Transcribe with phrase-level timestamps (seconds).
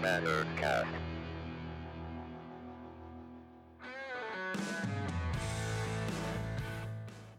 [0.00, 0.88] Cast.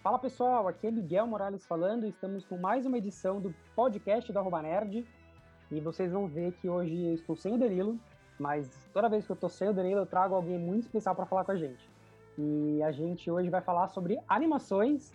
[0.04, 2.06] Fala pessoal, aqui é Miguel Morales falando.
[2.06, 5.08] Estamos com mais uma edição do podcast da Arroba Nerd.
[5.72, 8.00] E vocês vão ver que hoje eu estou sem o Danilo,
[8.40, 11.26] mas toda vez que eu estou sem o Danilo, eu trago alguém muito especial para
[11.26, 11.90] falar com a gente.
[12.38, 15.12] E a gente hoje vai falar sobre animações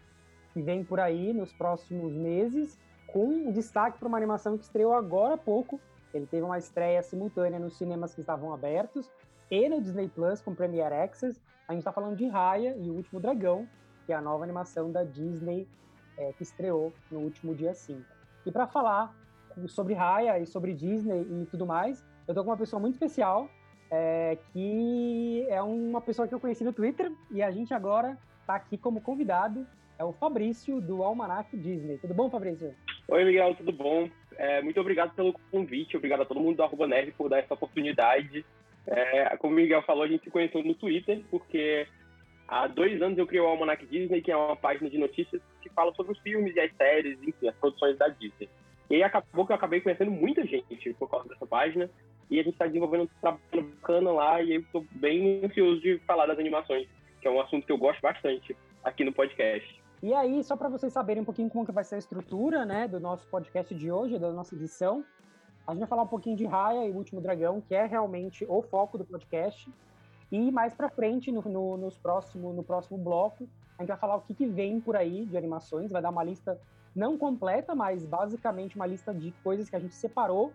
[0.53, 2.77] que vem por aí nos próximos meses,
[3.07, 5.81] com destaque para uma animação que estreou agora há pouco.
[6.17, 9.11] Ele teve uma estreia simultânea nos cinemas que estavam abertos
[9.51, 11.41] e no Disney Plus com Premiere Access.
[11.69, 13.69] A gente está falando de Raya e o Último Dragão,
[14.05, 15.69] que é a nova animação da Disney
[16.17, 18.03] é, que estreou no último dia 5.
[18.45, 19.15] E para falar
[19.69, 23.49] sobre Raya e sobre Disney e tudo mais, eu tô com uma pessoa muito especial,
[23.91, 28.55] é, que é uma pessoa que eu conheci no Twitter e a gente agora está
[28.55, 29.67] aqui como convidado,
[29.99, 31.99] é o Fabrício do Almanac Disney.
[31.99, 32.75] Tudo bom, Fabrício?
[33.09, 34.11] Oi, Miguel, tudo bom?
[34.37, 37.55] É, muito obrigado pelo convite, obrigado a todo mundo do Arroba Nerd por dar essa
[37.55, 38.45] oportunidade.
[38.85, 41.87] É, como o Miguel falou, a gente se conheceu no Twitter, porque
[42.49, 45.69] há dois anos eu criei o Almanac Disney, que é uma página de notícias que
[45.71, 48.49] fala sobre os filmes e as séries, enfim, as produções da Disney.
[48.91, 51.89] E aí acabou que eu acabei conhecendo muita gente por causa dessa página,
[52.29, 55.99] e a gente está desenvolvendo um trabalho bacana lá, e eu estou bem ansioso de
[56.01, 56.89] falar das animações,
[57.21, 59.86] que é um assunto que eu gosto bastante aqui no podcast.
[60.07, 62.87] E aí, só para vocês saberem um pouquinho como que vai ser a estrutura né,
[62.87, 65.05] do nosso podcast de hoje, da nossa edição,
[65.67, 68.47] a gente vai falar um pouquinho de Raya e o Último Dragão, que é realmente
[68.49, 69.69] o foco do podcast.
[70.31, 74.15] E mais para frente, no, no, nos próximo, no próximo bloco, a gente vai falar
[74.15, 76.57] o que, que vem por aí de animações, vai dar uma lista
[76.95, 80.53] não completa, mas basicamente uma lista de coisas que a gente separou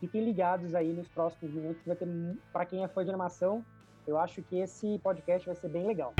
[0.00, 1.80] Fiquem ligados aí nos próximos minutos.
[1.86, 2.08] Vai ter
[2.52, 3.64] para quem é fã de animação,
[4.04, 6.12] eu acho que esse podcast vai ser bem legal.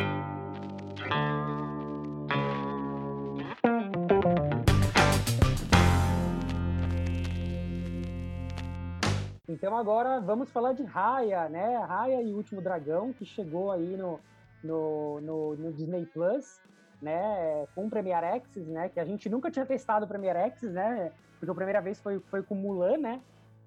[9.55, 11.77] Então agora vamos falar de Raya, né?
[11.77, 14.19] Raya e o Último Dragão, que chegou aí no,
[14.65, 16.61] no, no, no Disney Plus,
[17.01, 17.65] né?
[17.73, 18.89] Com o Premiere Access, né?
[18.89, 21.13] Que a gente nunca tinha testado o Premiere Access, né?
[21.39, 23.21] Porque a primeira vez foi, foi com Mulan, né?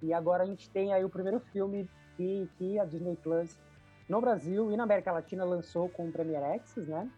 [0.04, 3.58] E agora a gente tem aí o primeiro filme que, que a Disney Plus
[4.10, 7.10] no Brasil e na América Latina lançou com o Premiere Access, né?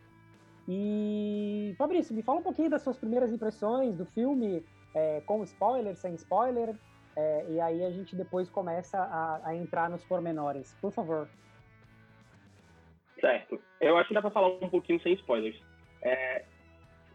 [0.67, 4.63] E Fabrício, me fala um pouquinho das suas primeiras impressões do filme,
[4.94, 6.75] é, com spoiler, sem spoiler,
[7.19, 10.74] é, e aí a gente depois começa a, a, entrar nos pormenores.
[10.81, 11.28] Por favor.
[13.19, 13.62] Certo.
[13.81, 15.59] Eu acho que dá para falar um pouquinho sem spoilers.
[16.02, 16.46] É,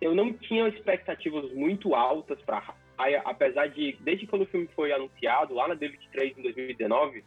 [0.00, 4.92] eu não tinha expectativas muito altas para Aí, apesar de, desde quando o filme foi
[4.92, 7.24] anunciado, lá na D23 em 2019,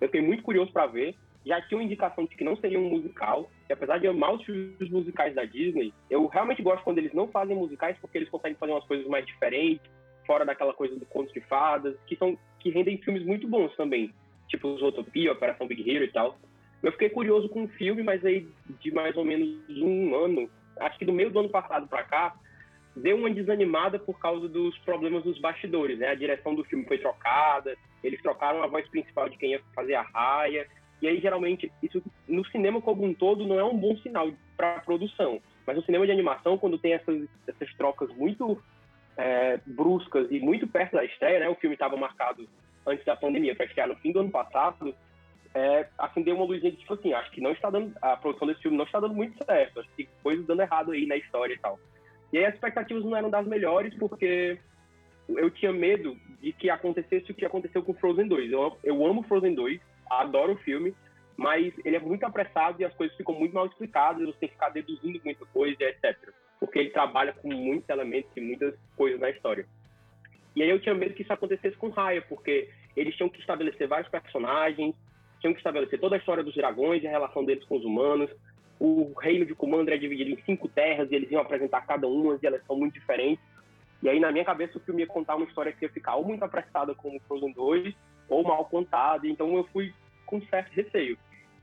[0.00, 1.16] eu fiquei muito curioso para ver.
[1.44, 3.50] Já tinha uma indicação de que não seria um musical.
[3.68, 7.26] E apesar de amar os filmes musicais da Disney, eu realmente gosto quando eles não
[7.26, 9.90] fazem musicais, porque eles conseguem fazer umas coisas mais diferentes,
[10.30, 14.14] fora daquela coisa do conto de fadas, que são que rendem filmes muito bons também,
[14.46, 16.38] tipo os Utopia, Operação Big Hero e tal.
[16.80, 18.46] Eu fiquei curioso com o filme, mas aí
[18.78, 20.48] de mais ou menos um ano,
[20.78, 22.36] acho que do meio do ano passado para cá,
[22.94, 26.06] deu uma desanimada por causa dos problemas dos bastidores, né?
[26.10, 29.94] A direção do filme foi trocada, eles trocaram a voz principal de quem ia fazer
[29.94, 30.64] a raia,
[31.02, 34.78] e aí geralmente isso no cinema como um todo não é um bom sinal para
[34.78, 38.62] produção, mas no cinema de animação quando tem essas, essas trocas muito
[39.16, 41.48] é, bruscas e muito perto da estreia, né?
[41.48, 42.48] O filme estava marcado
[42.86, 44.94] antes da pandemia para estrear no fim do ano passado,
[45.54, 48.62] é, acendeu uma luzinha de tipo assim, acho que não está dando a produção desse
[48.62, 51.54] filme não está dando muito certo, acho que tem coisas dando errado aí na história
[51.54, 51.78] e tal.
[52.32, 54.58] E aí as expectativas não eram das melhores, porque
[55.28, 58.52] eu tinha medo de que acontecesse o que aconteceu com Frozen 2.
[58.52, 60.94] Eu, eu amo Frozen 2, adoro o filme,
[61.40, 64.54] mas ele é muito apressado e as coisas ficam muito mal explicadas, você tem que
[64.56, 66.14] ficar deduzindo muita coisa, etc.
[66.60, 69.66] Porque ele trabalha com muitos elementos e muitas coisas na história.
[70.54, 73.88] E aí eu tinha medo que isso acontecesse com Raya, porque eles tinham que estabelecer
[73.88, 74.94] vários personagens,
[75.40, 78.30] tinham que estabelecer toda a história dos dragões e a relação deles com os humanos,
[78.78, 82.38] o reino de Comandra é dividido em cinco terras e eles iam apresentar cada uma
[82.42, 83.42] e elas são muito diferentes.
[84.02, 86.24] E aí, na minha cabeça, o filme ia contar uma história que ia ficar ou
[86.26, 87.94] muito apressada como Frozen 2
[88.28, 89.26] ou mal contada.
[89.26, 89.94] Então, eu fui
[90.26, 91.16] com certo receio.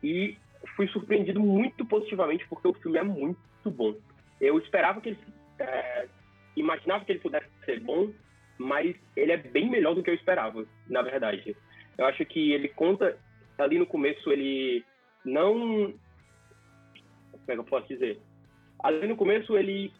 [0.04, 0.38] E
[0.76, 3.96] fui surpreendido muito positivamente porque o filme é muito bom.
[4.40, 5.20] Eu esperava que ele.
[5.60, 6.08] É,
[6.56, 8.12] imaginava que ele pudesse ser bom,
[8.58, 11.56] mas ele é bem melhor do que eu esperava, na verdade.
[11.98, 13.18] Eu acho que ele conta.
[13.58, 14.86] Ali no começo, ele
[15.26, 15.94] não
[17.48, 18.20] como é que eu posso dizer?
[18.84, 19.92] Ali no começo ele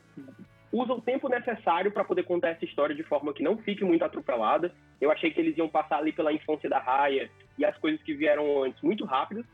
[0.72, 4.04] usa o tempo necessário para poder contar essa história de forma que não fique muito
[4.04, 4.74] atropelada.
[5.00, 8.14] Eu achei que eles iam passar ali pela infância da Raya e as coisas que
[8.14, 9.46] vieram antes muito rápido,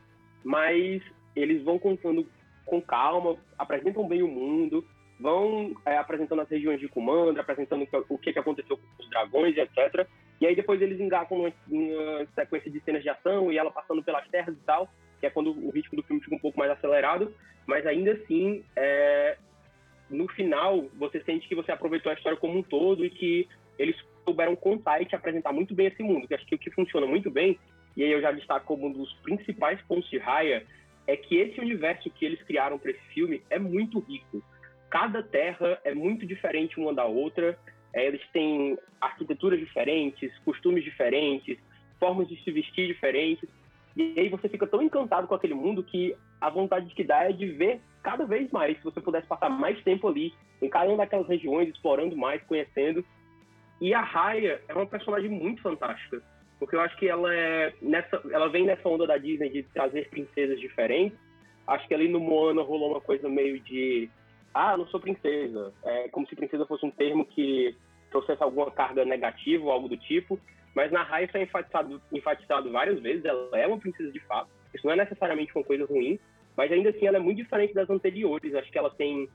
[0.44, 1.02] mas
[1.34, 2.26] eles vão contando
[2.64, 4.84] com calma, apresentam bem o mundo.
[5.18, 9.56] vão é, apresentando as regiões de comando, apresentando o que, que aconteceu com os dragões,
[9.56, 10.06] etc.
[10.40, 14.02] E aí depois eles engacam uma, uma sequência de cenas de ação e ela passando
[14.02, 14.88] pelas terras e tal,
[15.20, 17.32] que é quando o ritmo do filme fica um pouco mais acelerado,
[17.66, 19.38] mas ainda assim, é,
[20.10, 23.48] no final, você sente que você aproveitou a história como um todo e que
[23.78, 26.70] eles souberam contar e te apresentar muito bem esse mundo, que acho que o que
[26.70, 27.58] funciona muito bem,
[27.96, 30.64] e aí eu já destaco como um dos principais pontos de Raya,
[31.06, 34.42] é que esse universo que eles criaram para esse filme é muito rico.
[34.90, 37.58] Cada terra é muito diferente uma da outra,
[37.92, 41.58] é, eles têm arquiteturas diferentes, costumes diferentes,
[41.98, 43.48] formas de se vestir diferentes,
[43.96, 47.32] e aí você fica tão encantado com aquele mundo que a vontade que dá é
[47.32, 48.76] de ver cada vez mais.
[48.78, 53.04] Se você pudesse passar mais tempo ali, uma daquelas regiões, explorando mais, conhecendo.
[53.80, 56.22] E a Raya é uma personagem muito fantástica,
[56.58, 60.08] porque eu acho que ela é nessa, ela vem nessa onda da Disney de trazer
[60.08, 61.18] princesas diferentes.
[61.66, 64.08] Acho que ali no Moana rolou uma coisa meio de
[64.54, 65.72] ah, não sou princesa.
[65.84, 67.76] É como se princesa fosse um termo que
[68.10, 70.38] trouxesse alguma carga negativa ou algo do tipo.
[70.74, 73.24] Mas na Raya isso é enfatizado, enfatizado várias vezes.
[73.24, 74.48] Ela é uma princesa de fato.
[74.72, 76.18] Isso não é necessariamente uma coisa ruim,
[76.56, 78.54] mas ainda assim ela é muito diferente das anteriores.
[78.54, 79.28] Acho que ela tem.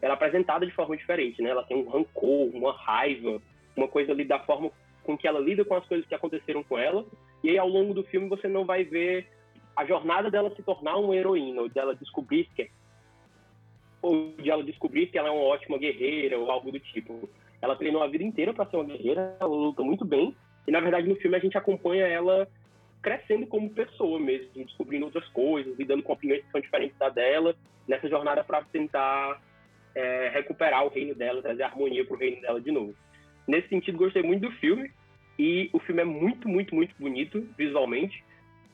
[0.00, 1.50] Ela é apresentada de forma diferente, né?
[1.50, 3.40] Ela tem um rancor, uma raiva,
[3.76, 4.70] uma coisa ali da forma
[5.08, 7.02] com que ela lida com as coisas que aconteceram com ela.
[7.42, 9.26] E aí, ao longo do filme, você não vai ver
[9.74, 12.70] a jornada dela se tornar uma heroína, ou dela descobrir que
[14.02, 17.26] ou de ela descobrir que ela é uma ótima guerreira ou algo do tipo.
[17.62, 20.78] Ela treinou a vida inteira para ser uma guerreira, ela luta muito bem, e na
[20.78, 22.46] verdade no filme a gente acompanha ela
[23.00, 27.56] crescendo como pessoa mesmo, descobrindo outras coisas, lidando com opiniões que são diferentes da dela,
[27.88, 29.40] nessa jornada para tentar
[29.94, 32.94] é, recuperar o reino dela, trazer harmonia para o reino dela de novo.
[33.48, 34.92] Nesse sentido, gostei muito do filme,
[35.38, 38.24] e o filme é muito, muito, muito bonito visualmente,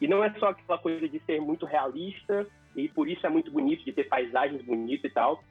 [0.00, 2.46] e não é só aquela coisa de ser muito realista
[2.76, 5.42] e por isso é muito bonito, de ter paisagens bonitas e tal.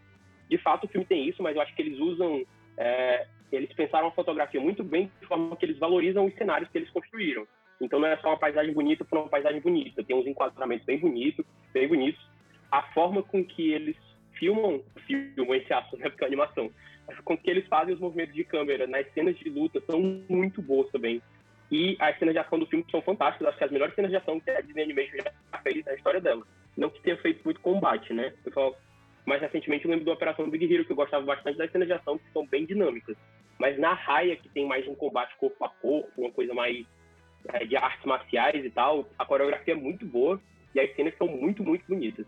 [0.50, 2.44] De fato, o filme tem isso, mas eu acho que eles usam.
[2.78, 6.78] É, eles pensaram a fotografia muito bem, de forma que eles valorizam os cenários que
[6.78, 7.48] eles construíram.
[7.80, 11.00] Então não é só uma paisagem bonita por uma paisagem bonita, tem uns enquadramentos bem
[11.00, 12.24] bonitos, bem bonitos.
[12.72, 13.96] A forma com que eles
[14.34, 16.72] filmam, filmam esse aço, né, porque é animação,
[17.24, 20.90] com que eles fazem os movimentos de câmera nas cenas de luta são muito boas
[20.92, 21.22] também.
[21.72, 24.18] E as cenas de ação do filme são fantásticas, acho que as melhores cenas de
[24.18, 26.44] ação que a Disney Animation já fez na história dela.
[26.78, 28.34] Não que tenha feito muito combate, né?
[28.46, 28.76] Eu
[29.26, 31.94] mais recentemente eu lembro da Operação Big Hero, que eu gostava bastante das cenas de
[31.94, 33.16] ação, que são bem dinâmicas.
[33.58, 36.86] Mas na raia, que tem mais um combate corpo a corpo, uma coisa mais
[37.54, 40.40] é, de artes marciais e tal, a coreografia é muito boa
[40.76, 42.26] e as cenas são muito, muito bonitas.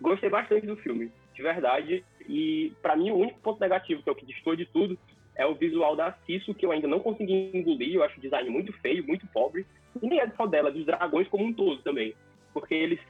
[0.00, 1.10] Gostei bastante do filme,
[1.40, 2.04] de verdade.
[2.28, 4.98] E para mim, o único ponto negativo, que é o que distor de tudo,
[5.34, 7.94] é o visual da Cisso, que eu ainda não consegui engolir.
[7.94, 9.66] Eu acho o design muito feio, muito pobre.
[10.00, 12.14] E nem é só dela, dos dragões como um todo também.
[12.52, 13.00] Porque eles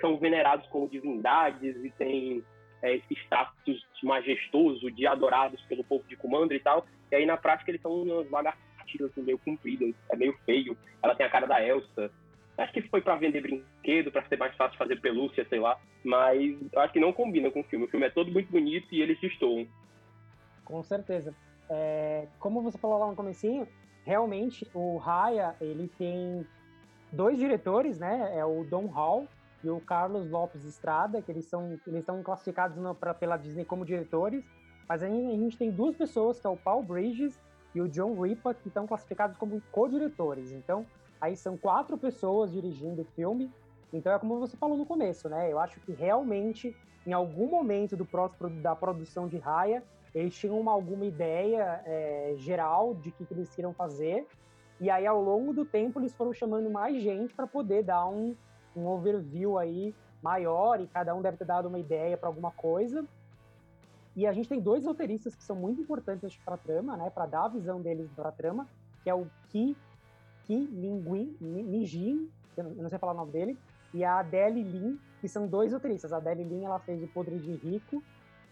[0.00, 2.42] são venerados como divindades e têm
[2.82, 6.86] é, esse status majestoso de adorados pelo povo de Kumandra e tal.
[7.10, 10.76] E aí, na prática, eles são umas lagartixas assim, meio compridas, é meio feio.
[11.02, 12.10] Ela tem a cara da Elsa.
[12.58, 15.78] Acho que foi para vender brinquedo, para ser mais fácil fazer pelúcia, sei lá.
[16.02, 17.84] Mas acho que não combina com o filme.
[17.84, 19.66] O filme é todo muito bonito e eles destoam.
[20.64, 21.34] Com certeza.
[21.68, 23.68] É, como você falou lá no comecinho,
[24.04, 26.46] realmente o Raya, ele tem
[27.12, 28.32] dois diretores, né?
[28.36, 29.28] É o Don Hall
[29.62, 33.64] e o Carlos Lopes Estrada, que eles são eles estão classificados no, pra, pela Disney
[33.64, 34.44] como diretores,
[34.88, 37.38] mas a gente, a gente tem duas pessoas, que é o Paul Bridges
[37.74, 40.52] e o John Ripa, que estão classificados como co-diretores.
[40.52, 40.86] Então,
[41.20, 43.50] aí são quatro pessoas dirigindo o filme.
[43.92, 45.50] Então é como você falou no começo, né?
[45.50, 48.06] Eu acho que realmente, em algum momento do
[48.62, 49.82] da produção de Raya,
[50.14, 54.26] eles tinham uma, alguma ideia é, geral de que, que eles queriam fazer.
[54.80, 58.34] E aí, ao longo do tempo, eles foram chamando mais gente para poder dar um,
[58.74, 63.06] um overview aí maior e cada um deve ter dado uma ideia para alguma coisa.
[64.14, 67.26] E a gente tem dois roteiristas que são muito importantes para a trama, né, para
[67.26, 68.66] dar a visão deles para a trama,
[69.02, 69.76] que é o Ki,
[70.46, 73.58] Ki Lingui, Nijin, eu não sei falar o nome dele,
[73.92, 76.12] e a Adele Lin, que são dois roteiristas.
[76.12, 78.02] A Adele Lin, ela fez o Podre de Rico,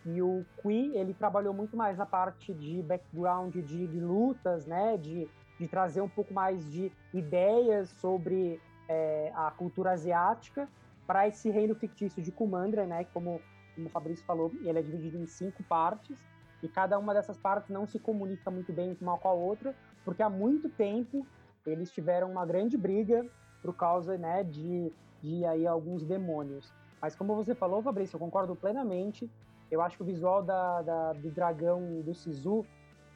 [0.05, 4.99] e o Qui, ele trabalhou muito mais na parte de background de, de lutas, né,
[4.99, 10.69] de, de trazer um pouco mais de ideias sobre é, a cultura asiática
[11.07, 13.05] para esse reino fictício de Kumandra, né?
[13.13, 13.41] Como,
[13.75, 16.19] como o Fabrício falou, ele é dividido em cinco partes
[16.63, 19.75] e cada uma dessas partes não se comunica muito bem uma com a outra,
[20.05, 21.27] porque há muito tempo
[21.66, 23.25] eles tiveram uma grande briga
[23.62, 24.92] por causa, né, de,
[25.23, 26.73] de aí alguns demônios.
[27.00, 29.30] Mas como você falou, Fabrício, eu concordo plenamente.
[29.71, 32.64] Eu acho que o visual da, da do dragão do Sisu,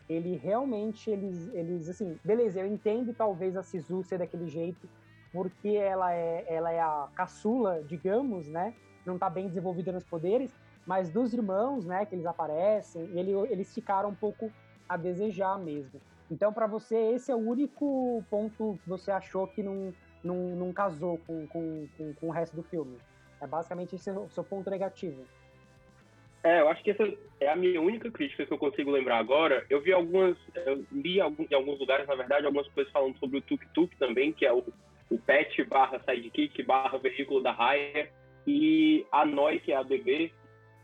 [0.08, 4.88] ele realmente, eles, eles, assim, beleza, eu entendo talvez a Sisu ser daquele jeito,
[5.32, 8.74] porque ela é, ela é a caçula, digamos, né?
[9.04, 10.54] Não está bem desenvolvida nos poderes,
[10.86, 14.50] mas dos irmãos, né, que eles aparecem, ele, eles ficaram um pouco
[14.88, 16.00] a desejar mesmo.
[16.30, 19.92] Então, para você, esse é o único ponto que você achou que não,
[20.22, 22.98] não, não casou com, com, com, com o resto do filme.
[23.40, 25.24] É basicamente esse o seu ponto negativo.
[26.42, 27.02] É, eu acho que essa
[27.40, 29.64] é a minha única crítica que eu consigo lembrar agora.
[29.68, 33.42] Eu vi algumas, eu li em alguns lugares, na verdade, algumas coisas falando sobre o
[33.42, 34.64] tuk-tuk também, que é o,
[35.10, 38.10] o pet barra sidekick barra veículo da Raya,
[38.46, 40.32] e a Noi, que é a bebê,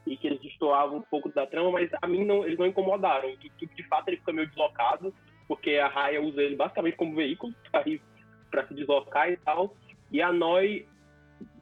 [0.07, 3.31] e que eles destoavam um pouco da trama, mas a mim não, eles não incomodaram.
[3.31, 5.15] O tuk-tuk, de fato, ele fica meio deslocado,
[5.47, 9.75] porque a Raya usa ele basicamente como veículo para se deslocar e tal.
[10.11, 10.87] E a Noi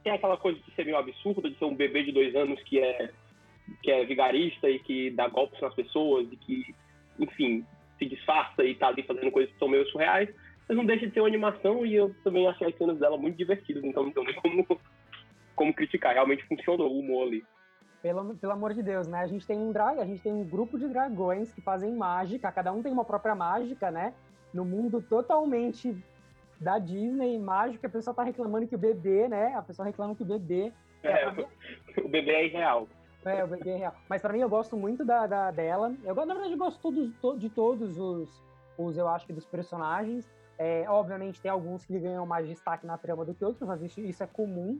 [0.03, 2.79] tem aquela coisa de ser meio absurda, de ser um bebê de dois anos que
[2.79, 3.11] é
[3.81, 6.75] que é vigarista e que dá golpes nas pessoas e que,
[7.17, 7.65] enfim,
[7.97, 10.29] se disfarça e tá ali fazendo coisas que são meio surreais,
[10.67, 13.37] mas não deixa de ser uma animação e eu também achei as cenas dela muito
[13.37, 14.81] divertidas, então não tem nem como,
[15.55, 16.13] como criticar.
[16.13, 17.43] Realmente funcionou o humor ali.
[18.03, 19.19] Pelo, pelo amor de Deus, né?
[19.21, 22.51] A gente tem um drag, a gente tem um grupo de dragões que fazem mágica,
[22.51, 24.13] cada um tem uma própria mágica, né?
[24.53, 25.95] No mundo totalmente
[26.59, 29.55] da Disney, mágica, a pessoa tá reclamando que o bebê, né?
[29.55, 30.73] A pessoa reclama que o bebê.
[31.01, 31.29] É,
[32.03, 32.89] o bebê é irreal.
[33.23, 33.95] É, o bebê é real.
[34.09, 35.95] Mas pra mim eu gosto muito da, da dela.
[36.03, 38.43] Eu, na verdade, eu gosto todos, de todos os,
[38.77, 40.29] os, eu acho que, dos personagens.
[40.57, 44.01] É, obviamente tem alguns que ganham mais destaque na trama do que outros, mas isso,
[44.01, 44.77] isso é comum.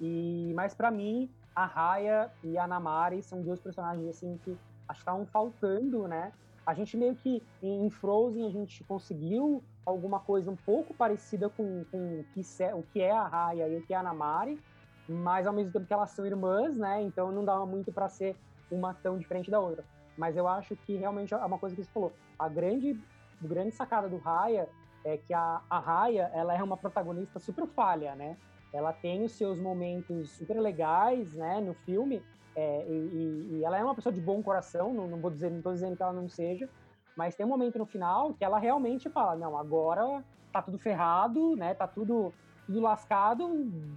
[0.00, 4.50] E, mas para mim, a Raya e a Namari são dois personagens assim que
[4.86, 6.30] acho que estavam faltando, né?
[6.66, 11.84] A gente meio que em Frozen a gente conseguiu alguma coisa um pouco parecida com,
[11.90, 14.60] com o, que é, o que é a Raya e o que é a Namari,
[15.08, 17.02] mas ao mesmo tempo que elas são irmãs, né?
[17.02, 18.36] Então não dava muito para ser
[18.70, 19.84] uma tão diferente da outra.
[20.18, 22.12] Mas eu acho que realmente é uma coisa que você falou.
[22.38, 23.00] A grande,
[23.40, 24.68] grande sacada do Raya
[25.04, 28.36] é que a, a Raya, ela é uma protagonista super falha, né?
[28.76, 32.22] Ela tem os seus momentos super legais, né, no filme,
[32.54, 35.60] é, e, e, ela é uma pessoa de bom coração, não, não vou dizer, não
[35.60, 36.68] tô dizendo que ela não seja,
[37.16, 41.56] mas tem um momento no final que ela realmente fala, não, agora tá tudo ferrado,
[41.56, 42.32] né, tá tudo
[42.66, 43.48] tudo lascado,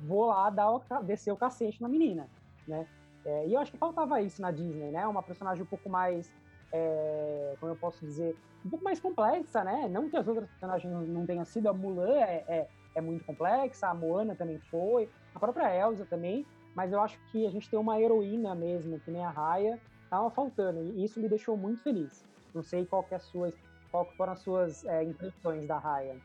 [0.06, 2.30] vou lá dar o, descer o cacete na menina,
[2.68, 2.88] né?
[3.26, 5.06] É, e eu acho que faltava isso na Disney, né?
[5.08, 6.32] Uma personagem um pouco mais,
[6.72, 9.90] é, como eu posso dizer, um pouco mais complexa, né?
[9.90, 12.68] Não que as outras personagens não, tenham sido, a Mulan é, é,
[13.00, 17.46] é, muito complexa, a Moana também foi, a própria Elsa também, mas eu acho que
[17.48, 19.80] a gente tem uma heroína mesmo, que nem a Raya,
[20.10, 22.26] tava faltando, e isso me deixou muito feliz.
[22.54, 23.52] Não sei qual que é a sua,
[23.92, 26.16] qual foram as suas é, impressões da Raya.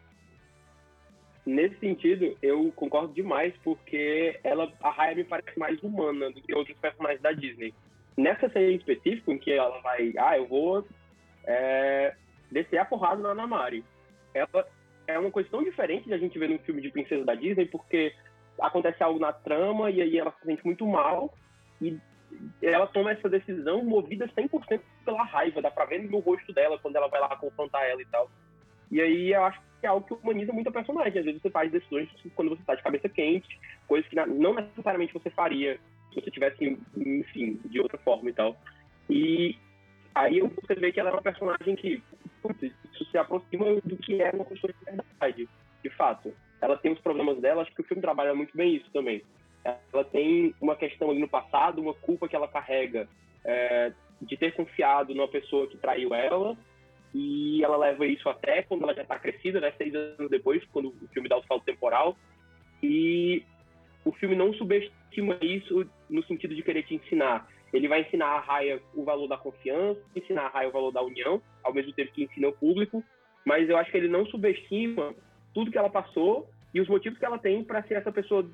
[1.46, 6.54] Nesse sentido, eu concordo demais, porque ela, a Raya me parece mais humana do que
[6.54, 7.74] outros personagens da Disney.
[8.16, 10.86] Nessa cena em específico, em que ela vai, ah, eu vou
[11.44, 12.14] é,
[12.50, 13.84] descer a porrada na Namari.
[14.32, 14.66] Ela
[15.06, 17.66] é uma coisa tão diferente de a gente ver num filme de princesa da Disney,
[17.66, 18.12] porque
[18.60, 21.34] acontece algo na trama e aí ela se sente muito mal
[21.80, 21.98] e
[22.62, 26.96] ela toma essa decisão movida 100% pela raiva, dá pra ver no rosto dela quando
[26.96, 28.30] ela vai lá confrontar ela e tal.
[28.90, 31.18] E aí eu acho que é algo que humaniza muito a personagem.
[31.18, 35.12] Às vezes você faz decisões quando você está de cabeça quente, coisas que não necessariamente
[35.12, 35.78] você faria
[36.10, 38.56] se você tivesse, enfim, de outra forma e tal.
[39.10, 39.58] E
[40.14, 42.02] aí você vê que ela é uma personagem que,
[42.44, 45.48] putz, isso se aproxima do que é uma pessoa de verdade,
[45.82, 46.34] de fato.
[46.60, 49.22] Ela tem os problemas dela, acho que o filme trabalha muito bem isso também.
[49.64, 53.08] Ela tem uma questão ali no passado, uma culpa que ela carrega
[53.42, 56.54] é, de ter confiado numa pessoa que traiu ela,
[57.14, 59.72] e ela leva isso até quando ela já está crescida, né?
[59.78, 62.16] Seis anos depois, quando o filme dá o salto temporal.
[62.82, 63.42] E
[64.04, 67.48] o filme não subestima isso no sentido de querer te ensinar.
[67.74, 71.02] Ele vai ensinar a Raya o valor da confiança, ensinar a Raya o valor da
[71.02, 73.02] união, ao mesmo tempo que ensina o público.
[73.44, 75.12] Mas eu acho que ele não subestima
[75.52, 78.48] tudo que ela passou e os motivos que ela tem para ser essa pessoa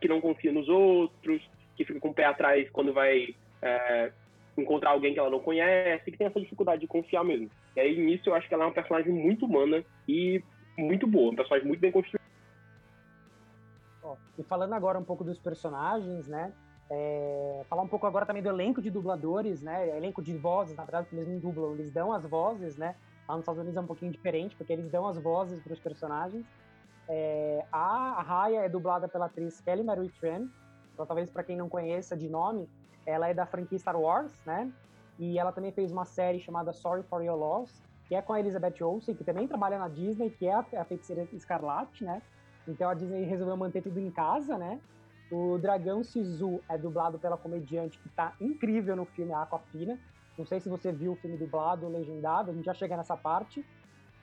[0.00, 1.40] que não confia nos outros,
[1.76, 4.12] que fica com o pé atrás quando vai é,
[4.58, 7.48] encontrar alguém que ela não conhece, que tem essa dificuldade de confiar mesmo.
[7.76, 10.42] E aí, nisso, eu acho que ela é uma personagem muito humana e
[10.76, 12.24] muito boa, uma personagem muito bem construída.
[14.02, 16.52] Oh, e falando agora um pouco dos personagens, né?
[16.88, 19.96] É, falar um pouco agora também do elenco de dubladores, né?
[19.96, 22.94] Elenco de vozes, na verdade, eles não dublam, eles dão as vozes, né?
[23.28, 25.80] Lá nos Estados Unidos é um pouquinho diferente, porque eles dão as vozes para os
[25.80, 26.46] personagens.
[27.08, 30.48] É, a Raya é dublada pela atriz Kelly Marie Tran,
[30.92, 32.68] então talvez para quem não conheça de nome,
[33.04, 34.70] ela é da franquia Star Wars, né?
[35.18, 38.40] E ela também fez uma série chamada Sorry for Your Loss, que é com a
[38.40, 42.22] Elizabeth Olsen, que também trabalha na Disney, que é a, a feiticeira escarlate, né?
[42.68, 44.80] Então a Disney resolveu manter tudo em casa, né?
[45.30, 49.98] O Dragão Sisu é dublado pela comediante que tá incrível no filme Aquafina.
[50.38, 53.64] Não sei se você viu o filme dublado legendado, a gente já chega nessa parte.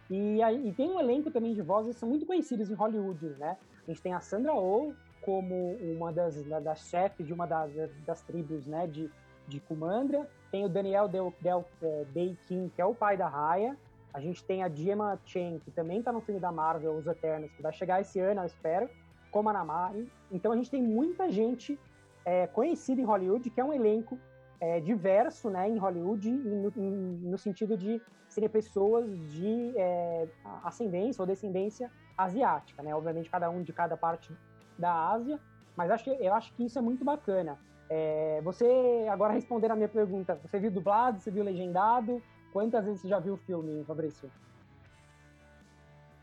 [0.10, 3.26] E, aí, e tem um elenco também de vozes que são muito conhecidos em Hollywood,
[3.40, 3.58] né?
[3.84, 4.94] A gente tem a Sandra Oh
[5.24, 7.72] como uma das, das chefes de uma das,
[8.06, 9.10] das tribos, né, de,
[9.48, 13.28] de Kumandra, tem o Daniel Del, Del, é, Day Kim, que é o pai da
[13.28, 13.78] Raya,
[14.14, 17.52] a gente tem a Gemma Chen, que também está no filme da Marvel, Os Eternos,
[17.54, 18.90] que vai chegar esse ano, eu espero,
[19.32, 20.08] como a Namari.
[20.34, 21.80] Então a gente tem muita gente
[22.26, 24.20] é, conhecida em Hollywood, que é um elenco
[24.60, 30.28] é, diverso né, em Hollywood, no, no, sentido de serem pessoas de é,
[30.64, 32.96] ascendência ou descendência asiática, né?
[32.96, 34.34] Obviamente cada um de cada parte
[34.78, 35.40] da Ásia,
[35.76, 37.60] mas acho, eu acho que isso é muito bacana.
[37.90, 38.66] É, você,
[39.12, 42.24] agora respondendo a minha pergunta, você viu dublado, você viu legendado?
[42.52, 44.32] Quantas vezes você já viu o filme, Fabrício?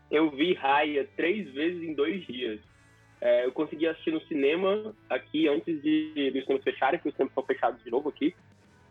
[0.09, 2.59] Eu vi Raya três vezes em dois dias.
[3.21, 7.31] É, eu consegui assistir no cinema aqui antes de, dos cinemas fecharem, porque os cinemas
[7.31, 8.35] estão fechados de novo aqui.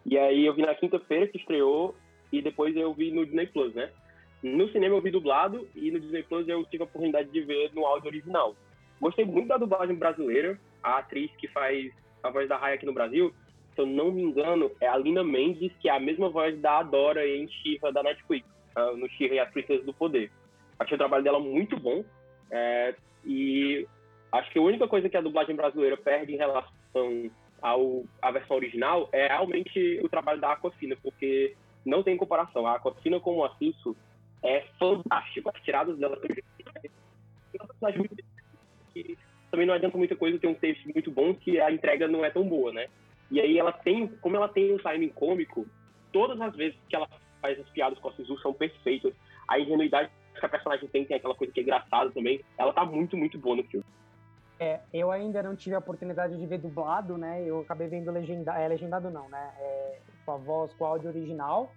[0.06, 1.94] E aí eu vi na quinta-feira que estreou
[2.32, 3.90] e depois eu vi no Disney Plus, né?
[4.42, 7.72] No cinema eu vi dublado e no Disney Plus eu tive a oportunidade de ver
[7.74, 8.54] no áudio original.
[9.00, 10.58] Gostei muito da dublagem brasileira.
[10.82, 13.34] A atriz que faz a voz da Raya aqui no Brasil,
[13.74, 16.78] se eu não me engano, é a Lina Mendes, que é a mesma voz da
[16.78, 18.46] Adora em Shira da Netflix,
[18.76, 20.30] uh, no Shira e a Princesa do Poder.
[20.78, 22.04] Achei o trabalho dela muito bom.
[22.50, 22.94] É,
[23.24, 23.86] e
[24.32, 28.56] acho que a única coisa que a dublagem brasileira perde em relação ao, à versão
[28.56, 32.66] original é realmente o trabalho da Aquafina, porque não tem comparação.
[32.66, 33.96] A Aquafina como Assisto
[34.42, 35.50] é fantástico.
[35.54, 36.16] As tiradas dela
[39.50, 42.30] também não adianta muita coisa ter um texto muito bom que a entrega não é
[42.30, 42.86] tão boa, né?
[43.30, 45.66] E aí ela tem, como ela tem um timing cômico,
[46.12, 47.08] todas as vezes que ela
[47.40, 49.12] faz as piadas com a Sisu são perfeitas.
[49.48, 52.40] A ingenuidade que a personagem tem, tem aquela coisa que é engraçada também.
[52.56, 53.84] Ela tá muito, muito boa no filme.
[54.62, 57.42] É, eu ainda não tive a oportunidade de ver dublado, né?
[57.42, 59.54] Eu acabei vendo legenda, é, legendado não, né?
[59.58, 61.72] É, com a voz, com o áudio original.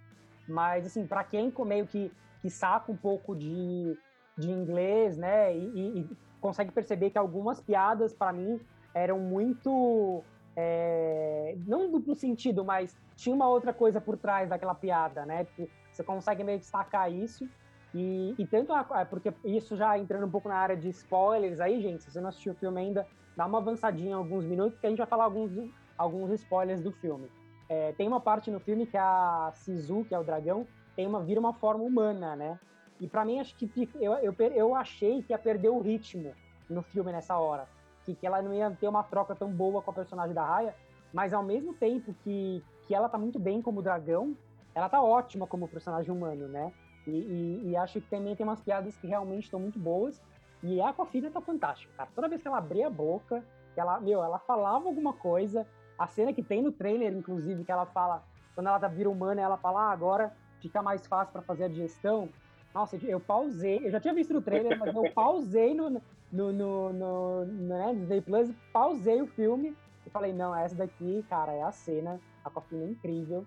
[0.46, 2.12] Mas, assim, para quem meio que,
[2.42, 3.98] que saca um pouco de,
[4.36, 5.56] de inglês, né?
[5.56, 6.10] E, e
[6.42, 8.60] consegue perceber que algumas piadas, para mim,
[8.92, 10.22] eram muito
[10.54, 15.46] é, não duplo sentido, mas tinha uma outra coisa por trás daquela piada, né?
[15.90, 17.48] Você consegue meio que destacar isso.
[17.94, 21.80] E, e tanto a, porque isso já entrando um pouco na área de spoilers aí,
[21.80, 24.90] gente, se você não assistiu o filme ainda, dá uma avançadinha alguns minutos, que a
[24.90, 25.52] gente vai falar alguns,
[25.96, 27.28] alguns spoilers do filme.
[27.68, 31.22] É, tem uma parte no filme que a Sisu, que é o dragão, tem uma,
[31.22, 32.58] vira uma forma humana, né?
[33.00, 36.34] E para mim, acho que eu, eu, eu achei que ia perder o ritmo
[36.68, 37.68] no filme nessa hora
[38.04, 40.74] que, que ela não ia ter uma troca tão boa com a personagem da Raya,
[41.12, 44.36] mas ao mesmo tempo que, que ela tá muito bem como dragão,
[44.74, 46.72] ela tá ótima como personagem humano, né?
[47.06, 50.22] E, e, e acho que também tem umas piadas que realmente estão muito boas.
[50.62, 52.08] E a Aquafina tá fantástica, cara.
[52.14, 53.44] Toda vez que ela abria a boca,
[53.76, 55.66] ela, meu, ela falava alguma coisa,
[55.98, 58.22] a cena que tem no trailer, inclusive, que ela fala,
[58.54, 61.68] quando ela tá vira humana, ela fala, ah, agora fica mais fácil para fazer a
[61.68, 62.28] digestão.
[62.74, 66.00] Nossa, eu pausei, eu já tinha visto no trailer, mas eu pausei no, no,
[66.32, 71.52] no, no, no né, Disney Plus, pausei o filme e falei, não, essa daqui, cara,
[71.52, 73.46] é a cena, a Coffina é incrível.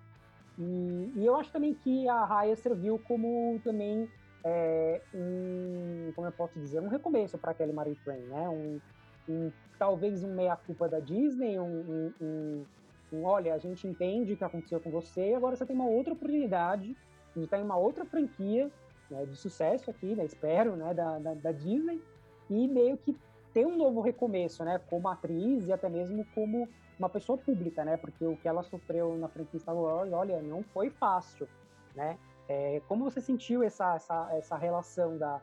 [0.58, 4.08] E, e eu acho também que a Raya serviu como também
[4.44, 8.48] é, um, como eu posso dizer, um recomeço para Kelly Marie Tran, né?
[8.48, 8.80] Um,
[9.28, 12.64] um, talvez um meia-culpa da Disney, um, um,
[13.12, 16.14] um, olha, a gente entende o que aconteceu com você, agora você tem uma outra
[16.14, 16.96] oportunidade
[17.36, 18.70] de estar em uma outra franquia
[19.10, 22.02] né, de sucesso aqui, né, espero, né, da, da, da Disney,
[22.50, 23.16] e meio que
[23.52, 27.96] ter um novo recomeço, né, como atriz e até mesmo como uma pessoa pública, né,
[27.96, 31.48] porque o que ela sofreu na franquia Star Wars, olha, não foi fácil,
[31.94, 32.18] né.
[32.48, 35.40] É, como você sentiu essa, essa, essa relação da,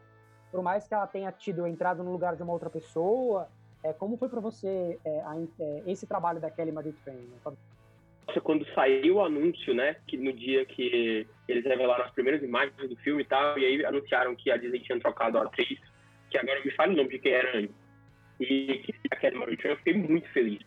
[0.52, 3.48] por mais que ela tenha tido entrado no lugar de uma outra pessoa,
[3.84, 7.14] é, como foi para você é, a, é, esse trabalho da Kelly Marie Tran?
[7.14, 7.56] Né?
[8.44, 12.96] quando saiu o anúncio, né, que no dia que eles revelaram as primeiras imagens do
[12.98, 15.80] filme e tal, e aí anunciaram que a Disney tinha trocado a atriz
[16.30, 17.76] que agora me fale o nome de quem era antes,
[18.40, 20.60] e que a Kelly Marie eu fiquei muito feliz.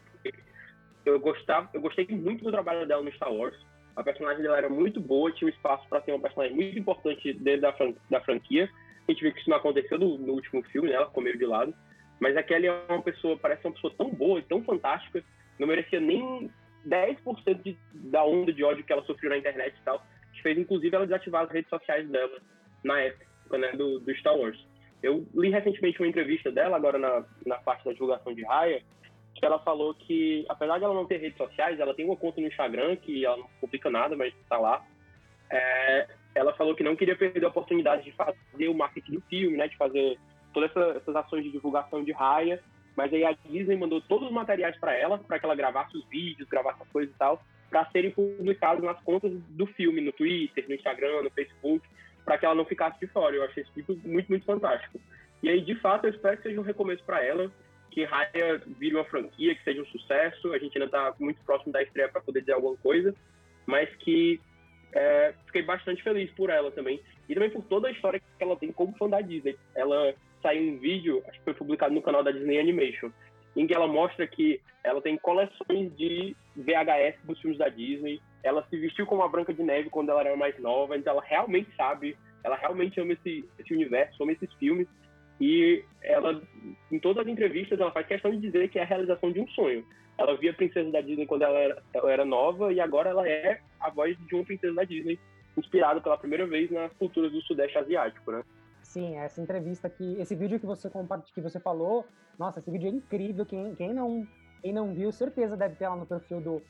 [1.09, 3.57] Eu, gostava, eu gostei muito do trabalho dela no Star Wars.
[3.97, 7.33] A personagem dela era muito boa, tinha um espaço para ser uma personagem muito importante
[7.33, 8.68] dentro da, fran da franquia.
[9.09, 10.97] A gente viu que isso não aconteceu no, no último filme, né?
[10.97, 11.75] ela ficou meio de lado.
[12.21, 15.25] Mas a Kelly é uma pessoa, parece uma pessoa tão boa e tão fantástica,
[15.59, 16.51] não merecia nem
[16.87, 20.59] 10% de, da onda de ódio que ela sofreu na internet e tal, que fez
[20.59, 22.38] inclusive ela desativar as redes sociais dela
[22.85, 23.27] na época
[23.59, 24.59] né, do, do Star Wars.
[25.03, 28.83] Eu li recentemente uma entrevista dela, agora na, na parte da divulgação de Raya,
[29.38, 32.40] que ela falou que, apesar de ela não ter redes sociais, ela tem uma conta
[32.40, 34.85] no Instagram, que ela não publica nada, mas está lá.
[35.51, 39.57] É, ela falou que não queria perder a oportunidade de fazer o marketing do filme,
[39.57, 40.18] né, de fazer
[40.53, 42.61] todas essa, essas ações de divulgação de Raya,
[42.96, 46.05] mas aí a Disney mandou todos os materiais para ela, para que ela gravasse os
[46.09, 50.64] vídeos, gravasse as coisas e tal, para serem publicados nas contas do filme, no Twitter,
[50.68, 51.87] no Instagram, no Facebook,
[52.24, 53.37] para que ela não ficasse de fora.
[53.37, 55.01] Eu achei isso muito, muito, muito fantástico.
[55.42, 57.53] E aí, de fato, eu espero que seja um recomeço para ela,
[57.99, 60.53] que Raya vire uma franquia, que seja um sucesso.
[60.53, 63.13] A gente ainda está muito próximo da estreia para poder dizer alguma coisa,
[63.67, 64.41] mas que
[64.93, 67.01] é, fiquei bastante feliz por ela também.
[67.29, 69.59] E também por toda a história que ela tem como fã da Disney.
[69.75, 73.11] Ela saiu um vídeo, acho que foi publicado no canal da Disney Animation,
[73.57, 78.23] em que ela mostra que ela tem coleções de VHS dos filmes da Disney.
[78.45, 81.23] Ela se vestiu como a Branca de Neve quando ela era mais nova, então ela
[81.23, 84.87] realmente sabe, ela realmente ama esse, esse universo, ama esses filmes.
[85.40, 86.40] E ela,
[86.90, 89.48] em todas as entrevistas, ela faz questão de dizer que é a realização de um
[89.48, 89.85] sonho.
[90.16, 93.29] Ela via a princesa da Disney quando ela era, ela era nova e agora ela
[93.29, 95.18] é a voz de uma princesa da Disney,
[95.57, 98.42] inspirada pela primeira vez nas culturas do Sudeste Asiático, né?
[98.83, 102.05] Sim, essa entrevista aqui, esse vídeo que você compartilhou, que você falou,
[102.38, 103.44] nossa, esse vídeo é incrível.
[103.44, 104.27] Quem, quem, não,
[104.62, 106.62] quem não viu, certeza deve ter lá no perfil do,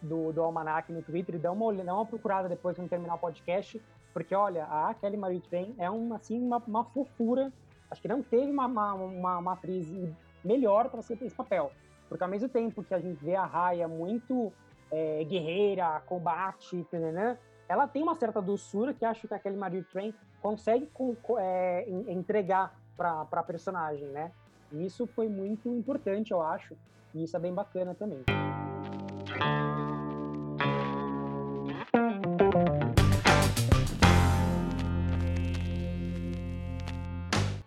[0.00, 3.80] do, do Almanac no Twitter dá uma, dá uma procurada depois quando terminar o podcast,
[4.12, 7.52] porque olha, a Kelly Marie Twain é uma, assim, uma, uma fofura.
[7.90, 9.86] Acho que não teve uma, uma, uma, uma atriz
[10.44, 11.70] melhor para ser esse papel.
[12.08, 14.52] Porque ao mesmo tempo que a gente vê a Raya muito
[14.90, 19.82] é, guerreira, combate, né, ela tem uma certa doçura que acho que a Kelly Marie
[19.82, 20.88] Twain consegue
[21.38, 24.30] é, entregar para a personagem, né?
[24.72, 26.76] E isso foi muito importante, eu acho,
[27.14, 28.22] e isso é bem bacana também.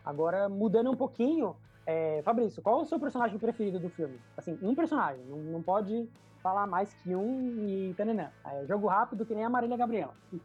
[0.09, 4.19] Agora, mudando um pouquinho, é, Fabrício, qual é o seu personagem preferido do filme?
[4.35, 6.09] Assim, um personagem, não, não pode
[6.41, 8.31] falar mais que um e tananã.
[8.43, 10.13] É jogo rápido que nem a Marília Gabriela.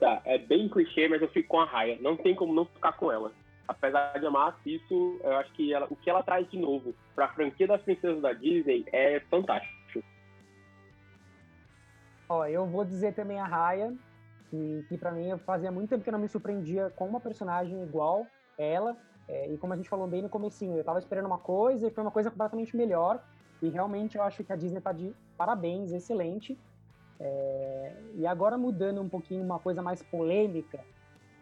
[0.00, 1.96] Tá, é bem clichê, mas eu fico com a Raya.
[2.00, 3.32] Não tem como não ficar com ela.
[3.66, 7.26] Apesar de amar isso, eu acho que ela, o que ela traz de novo para
[7.26, 10.02] a franquia das princesas da Disney é fantástico.
[12.28, 13.94] Ó, eu vou dizer também a Raya,
[14.54, 17.82] que, que para mim fazia muito tempo que eu não me surpreendia com uma personagem
[17.82, 18.96] igual ela.
[19.26, 21.90] É, e como a gente falou bem no comecinho, eu tava esperando uma coisa e
[21.90, 23.22] foi uma coisa completamente melhor.
[23.60, 26.58] E realmente eu acho que a Disney tá de parabéns, excelente.
[27.18, 30.84] É, e agora mudando um pouquinho uma coisa mais polêmica,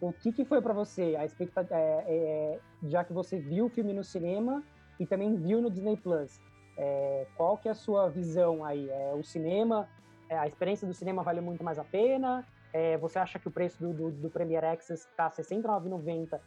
[0.01, 3.69] o que, que foi para você a expectativa, é, é, já que você viu o
[3.69, 4.63] filme no cinema
[4.99, 6.41] e também viu no Disney Plus?
[6.77, 8.89] É, qual que é a sua visão aí?
[8.89, 9.89] É, o cinema,
[10.29, 12.47] é, a experiência do cinema vale muito mais a pena?
[12.73, 16.41] É, você acha que o preço do, do, do Premier Access está R$ 69,90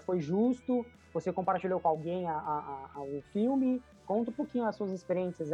[0.00, 0.84] foi justo?
[1.12, 3.82] Você compartilhou com alguém a, a, a, o filme?
[4.06, 5.50] Conta um pouquinho as suas experiências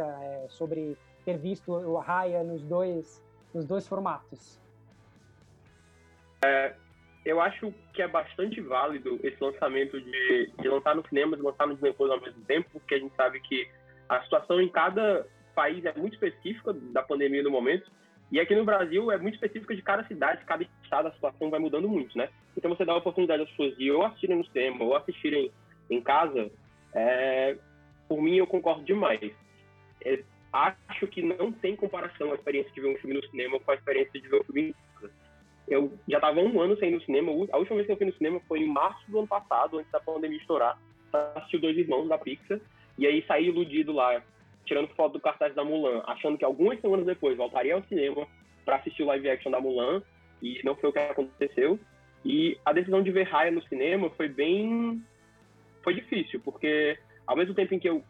[0.49, 3.21] sobre ter visto o Raya nos dois,
[3.53, 4.61] nos dois formatos?
[6.45, 6.75] É,
[7.25, 11.65] eu acho que é bastante válido esse lançamento de, de lançar no cinema e lançar
[11.67, 13.67] no Disney ao mesmo tempo, porque a gente sabe que
[14.07, 15.25] a situação em cada
[15.55, 17.91] país é muito específica da pandemia no momento.
[18.31, 21.59] E aqui no Brasil é muito específica de cada cidade, cada estado, a situação vai
[21.59, 22.29] mudando muito, né?
[22.57, 25.51] Então você dá a oportunidade às pessoas de ou assistirem no cinema ou assistirem
[25.89, 26.49] em casa,
[26.93, 27.55] é,
[28.07, 29.31] por mim eu concordo demais.
[30.03, 33.71] É, acho que não tem comparação a experiência de ver um filme no cinema com
[33.71, 35.13] a experiência de ver um filme em casa.
[35.67, 37.31] Eu já estava um ano sem ir no cinema.
[37.51, 39.91] A última vez que eu fui no cinema foi em março do ano passado, antes
[39.91, 40.79] da pandemia estourar,
[41.11, 42.59] para assistir Dois Irmãos da Pixar.
[42.97, 44.23] E aí saí iludido lá,
[44.65, 48.27] tirando foto do cartaz da Mulan, achando que algumas semanas depois voltaria ao cinema
[48.63, 50.01] para assistir o live action da Mulan.
[50.41, 51.79] E não foi o que aconteceu.
[52.23, 55.01] E a decisão de ver Raya no cinema foi bem.
[55.83, 56.97] Foi difícil, porque
[57.27, 58.03] ao mesmo tempo em que eu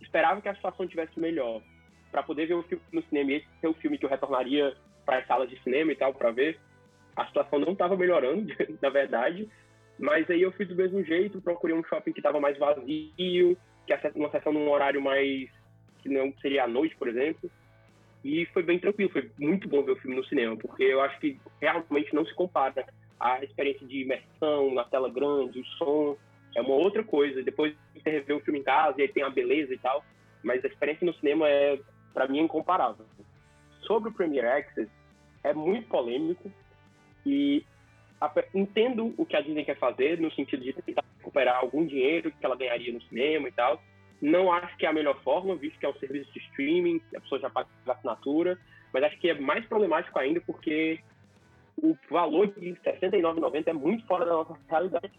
[0.00, 1.62] esperava que a situação tivesse melhor
[2.10, 4.76] para poder ver o filme no cinema, e esse é o filme que eu retornaria
[5.06, 6.58] para as salas de cinema e tal, para ver.
[7.16, 9.48] A situação não estava melhorando, na verdade,
[9.98, 13.94] mas aí eu fiz do mesmo jeito, procurei um shopping que estava mais vazio, que
[14.14, 15.48] uma sessão num horário mais
[16.02, 17.50] que não seria à noite, por exemplo.
[18.24, 21.18] E foi bem tranquilo, foi muito bom ver o filme no cinema, porque eu acho
[21.18, 22.86] que realmente não se compara
[23.18, 26.16] a experiência de imersão na tela grande, o som,
[26.54, 27.42] é uma outra coisa.
[27.42, 30.04] Depois você rever o filme em casa e aí tem a beleza e tal,
[30.42, 31.78] mas a experiência no cinema é
[32.12, 33.06] para mim é incomparável.
[33.82, 34.90] Sobre o Premier Access,
[35.42, 36.50] é muito polêmico
[37.26, 37.64] e
[38.54, 42.44] entendo o que a Disney quer fazer no sentido de tentar recuperar algum dinheiro que
[42.44, 43.82] ela ganharia no cinema e tal.
[44.22, 47.20] Não acho que é a melhor forma, visto que é um serviço de streaming, a
[47.20, 48.58] pessoa já paga a assinatura,
[48.94, 51.00] mas acho que é mais problemático ainda porque
[51.76, 55.12] o valor de R$ 69,90 é muito fora da nossa realidade.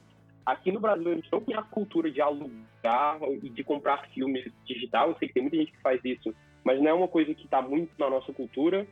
[0.45, 4.51] Aqui no Brasil, a gente não tem a cultura de alugar e de comprar filmes
[4.65, 5.09] digital.
[5.09, 7.45] Eu sei que tem muita gente que faz isso mas não é uma coisa que
[7.45, 8.87] está muito na nossa cultura,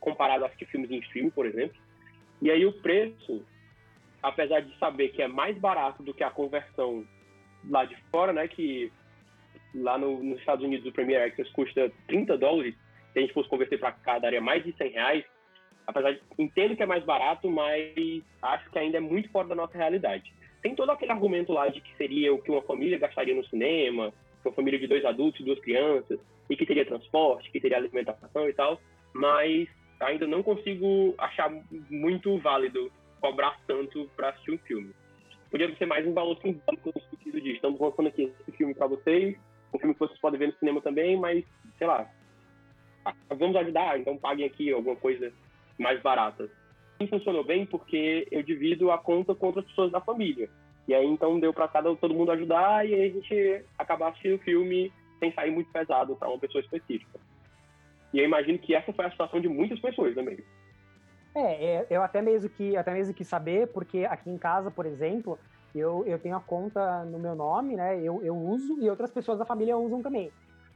[0.00, 1.76] comparado a filmes em streaming, por exemplo.
[2.40, 3.42] E aí o preço,
[4.22, 7.06] apesar de saber que é mais barato do que a conversão
[7.68, 8.92] lá de fora, né, que
[9.74, 12.74] lá no, nos Estados Unidos o Premier Access custa 30 dólares,
[13.12, 15.24] se a gente fosse converter para cá daria mais de 100 reais,
[15.86, 19.54] apesar de entendo que é mais barato, mas acho que ainda é muito fora da
[19.54, 20.32] nossa realidade.
[20.62, 24.12] tem todo aquele argumento lá de que seria o que uma família gastaria no cinema,
[24.44, 28.48] uma família de dois adultos e duas crianças, e que teria transporte, que teria alimentação
[28.48, 28.80] e tal,
[29.12, 29.68] mas
[30.00, 31.50] ainda não consigo achar
[31.90, 34.90] muito válido cobrar tanto para assistir um filme.
[35.50, 38.86] Podia ser mais um valor simbólico no sentido de estamos lançando aqui esse filme para
[38.86, 39.36] vocês,
[39.74, 41.44] um filme que vocês podem ver no cinema também, mas,
[41.78, 42.08] sei lá,
[43.30, 45.32] vamos ajudar, então paguem aqui alguma coisa
[45.78, 46.48] mais barata.
[47.00, 50.48] E funcionou bem porque eu divido a conta com outras pessoas da família.
[50.86, 54.34] E aí, então, deu para cada todo mundo ajudar e aí a gente acabar assistindo
[54.34, 57.18] o filme sem sair muito pesado para uma pessoa específica.
[58.12, 60.38] E eu imagino que essa foi a situação de muitas pessoas também.
[61.34, 64.84] É, é, eu até mesmo que até mesmo que saber, porque aqui em casa, por
[64.84, 65.38] exemplo,
[65.78, 67.98] eu, eu tenho a conta no meu nome, né?
[68.00, 70.30] Eu, eu uso e outras pessoas da família usam também.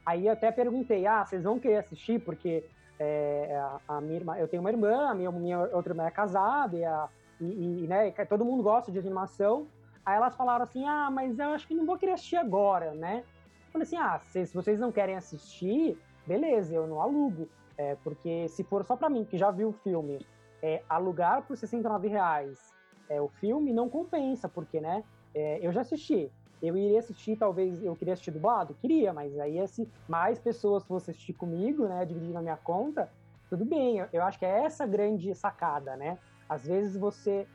[0.05, 2.19] Aí até perguntei, ah, vocês vão querer assistir?
[2.19, 2.63] Porque
[2.99, 3.55] é,
[3.87, 6.77] a, a, minha irmã, eu tenho uma irmã, a minha, minha outra irmã é casada,
[6.77, 9.67] e, a, e, e né, todo mundo gosta de animação.
[10.05, 13.23] Aí elas falaram assim, ah, mas eu acho que não vou querer assistir agora, né?
[13.65, 17.47] Eu falei assim, ah, se, se vocês não querem assistir, beleza, eu não alugo.
[17.77, 20.25] É, porque se for só para mim, que já viu o filme,
[20.63, 22.76] é, alugar por 69 reais
[23.09, 26.31] é, o filme não compensa, porque, né, é, eu já assisti.
[26.61, 28.73] Eu iria assistir, talvez, eu queria assistir dublado?
[28.81, 33.11] Queria, mas aí se mais pessoas fossem assistir comigo, né, dividindo a minha conta,
[33.49, 33.99] tudo bem.
[33.99, 36.17] Eu, eu acho que é essa grande sacada, né?
[36.49, 37.47] Às vezes você,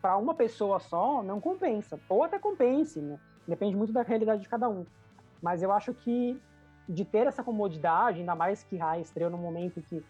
[0.00, 2.00] para uma pessoa só, não compensa.
[2.08, 3.18] Ou até compense, né?
[3.46, 4.86] Depende muito da realidade de cada um.
[5.42, 6.40] Mas eu acho que
[6.88, 10.02] de ter essa comodidade, ainda mais que Rai estreou no momento que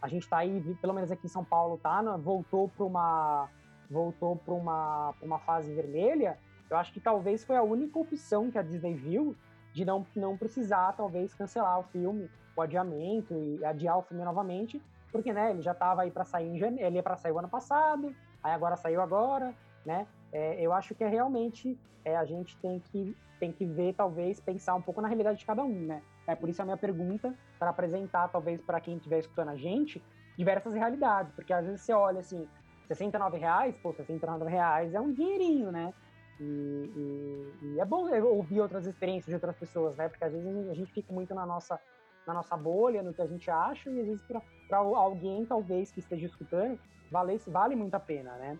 [0.00, 3.48] a gente está aí, pelo menos aqui em São Paulo, tá, né, voltou para uma
[3.90, 8.58] voltou para uma, uma fase vermelha, eu acho que talvez foi a única opção que
[8.58, 9.36] a Disney viu
[9.72, 14.82] de não, não precisar, talvez, cancelar o filme, o adiamento e adiar o filme novamente,
[15.12, 17.38] porque, né, ele já estava aí para sair em janeiro, ele ia para sair o
[17.38, 20.06] ano passado, aí agora saiu agora, né?
[20.32, 24.40] É, eu acho que é realmente é, a gente tem que tem que ver, talvez,
[24.40, 26.02] pensar um pouco na realidade de cada um, né?
[26.26, 30.02] É por isso a minha pergunta, para apresentar, talvez, para quem estiver escutando a gente,
[30.36, 31.32] diversas realidades.
[31.34, 32.48] Porque às vezes você olha assim,
[32.86, 35.92] 69 reais, pô, 69 reais é um dinheirinho, né?
[36.40, 40.08] E, e, e, é bom ouvir outras experiências de outras pessoas, né?
[40.08, 41.80] Porque às vezes a gente fica muito na nossa,
[42.26, 44.22] na nossa bolha, no que a gente acha, e às vezes
[44.68, 46.78] para alguém, talvez, que esteja escutando,
[47.10, 48.58] vale, vale muito a pena, né?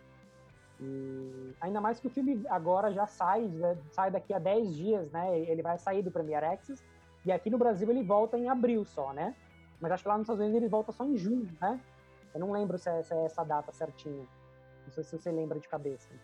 [0.80, 3.50] E ainda mais que o filme agora já sai,
[3.90, 5.38] sai daqui a 10 dias, né?
[5.40, 6.82] Ele vai sair do Premiere Access
[7.24, 9.34] e aqui no Brasil ele volta em abril só, né?
[9.80, 11.80] Mas acho que lá nos Estados Unidos ele volta só em junho, né?
[12.36, 14.26] Eu não lembro se é, se é essa data certinha.
[14.84, 16.14] Não sei se você lembra de cabeça.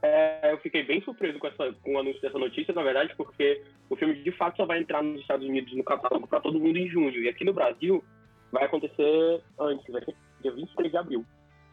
[0.00, 3.64] É, eu fiquei bem surpreso com, essa, com o anúncio dessa notícia, na verdade, porque
[3.90, 6.78] o filme de fato só vai entrar nos Estados Unidos no catálogo para todo mundo
[6.78, 7.20] em junho.
[7.20, 8.04] E aqui no Brasil
[8.52, 11.26] vai acontecer antes, vai ser dia 23 de abril.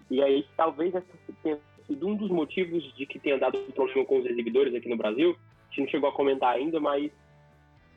[0.10, 1.06] E aí talvez essa
[1.44, 4.98] tenha sido um dos motivos de que tenha dado problema com os exibidores aqui no
[4.98, 5.38] Brasil.
[5.38, 7.12] A gente não chegou a comentar ainda, mas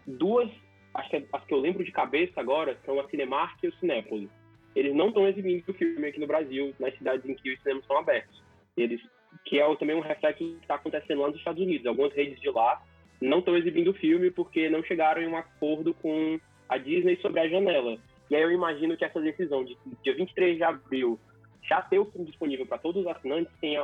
[0.07, 0.51] duas,
[0.93, 4.29] acho que as que eu lembro de cabeça agora, são a Cinemark e o Cinépolis.
[4.77, 7.83] Eles não estão exibindo o filme aqui no Brasil, nas cidades em que os cinemas
[7.83, 8.43] estão abertos.
[8.77, 9.01] Eles,
[9.47, 11.87] que é também um reflexo que está acontecendo lá nos Estados Unidos.
[11.87, 12.83] Algumas redes de lá
[13.19, 17.41] não estão exibindo o filme porque não chegaram em um acordo com a Disney sobre
[17.41, 17.97] a janela.
[18.29, 21.19] E aí eu imagino que essa decisão de dia 23 de abril
[21.63, 23.77] já ter o filme disponível para todos os assinantes tem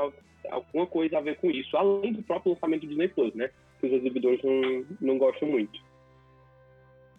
[0.50, 3.50] alguma coisa a ver com isso, além do próprio lançamento do Disney Plus, né?
[3.80, 5.80] Que os exibidores não, não gostam muito.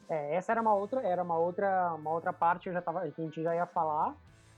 [0.09, 3.21] É, essa era uma outra, era uma outra, uma outra parte eu já tava, que
[3.21, 4.15] a gente já ia falar,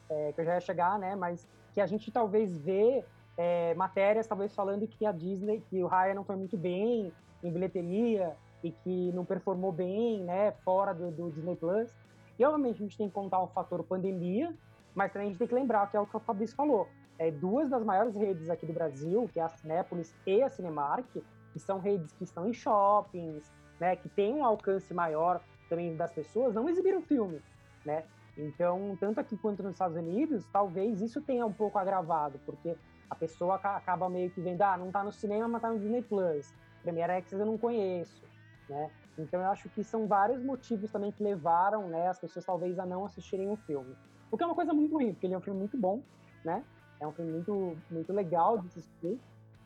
[0.09, 1.15] é, que eu já ia chegar, né?
[1.15, 3.03] Mas que a gente talvez vê
[3.37, 7.11] é, matérias talvez falando que a Disney, que o Raya não foi muito bem
[7.43, 10.51] em bilheteria e que não performou bem, né?
[10.63, 11.93] Fora do, do Disney Plus.
[12.37, 14.53] E obviamente a gente tem que contar o fator pandemia,
[14.93, 16.87] mas também a gente tem que lembrar que é o que o Fabrício falou.
[17.17, 21.07] É, duas das maiores redes aqui do Brasil, que é a Cinépolis e a Cinemark,
[21.53, 26.11] que são redes que estão em shoppings, né, que tem um alcance maior também das
[26.11, 27.41] pessoas, não exibiram filme,
[27.85, 28.03] né?
[28.37, 32.75] Então, tanto aqui quanto nos Estados Unidos, talvez isso tenha um pouco agravado, porque
[33.09, 36.01] a pessoa acaba meio que vendo, ah, não tá no cinema, mas tá no Disney
[36.01, 36.53] Plus.
[36.81, 38.25] Premiere Access eu não conheço,
[38.69, 38.91] né?
[39.17, 42.85] Então eu acho que são vários motivos também que levaram, né, as pessoas talvez a
[42.85, 43.95] não assistirem o filme.
[44.29, 46.01] O que é uma coisa muito ruim, porque ele é um filme muito bom,
[46.43, 46.63] né?
[46.99, 49.19] É um filme muito, muito legal de assistir.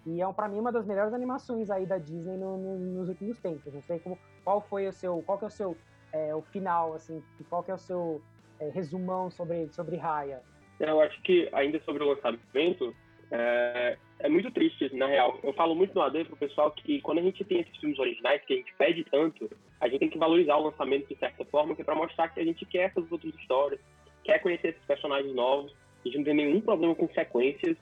[0.06, 3.38] E é, para mim, uma das melhores animações aí da Disney no, no, nos últimos
[3.40, 3.74] tempos.
[3.74, 5.78] Não sei como, qual foi o seu, qual que é o seu,
[6.14, 8.22] é, o final, assim, qual que é o seu
[8.60, 10.42] é, resumão sobre, sobre Raya?
[10.80, 12.96] Eu acho que, ainda sobre o lançamento,
[13.32, 15.38] é, é, muito triste, na real.
[15.44, 18.42] Eu falo muito no AD pro pessoal que quando a gente tem esses filmes originais,
[18.46, 21.76] que a gente pede tanto, a gente tem que valorizar o lançamento de certa forma,
[21.76, 23.80] que é pra mostrar que a gente quer essas outras histórias,
[24.24, 27.78] quer conhecer esses personagens novos, a gente não tem nenhum problema com sequências,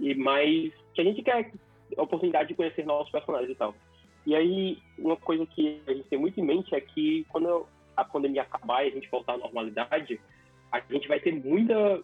[0.00, 1.52] e mais que a gente quer
[1.96, 3.74] a oportunidade de conhecer novos personagens e tal.
[4.26, 8.04] E aí, uma coisa que a gente tem muito em mente é que quando a
[8.04, 10.20] pandemia acabar e a gente voltar à normalidade,
[10.72, 12.02] a gente vai ter muita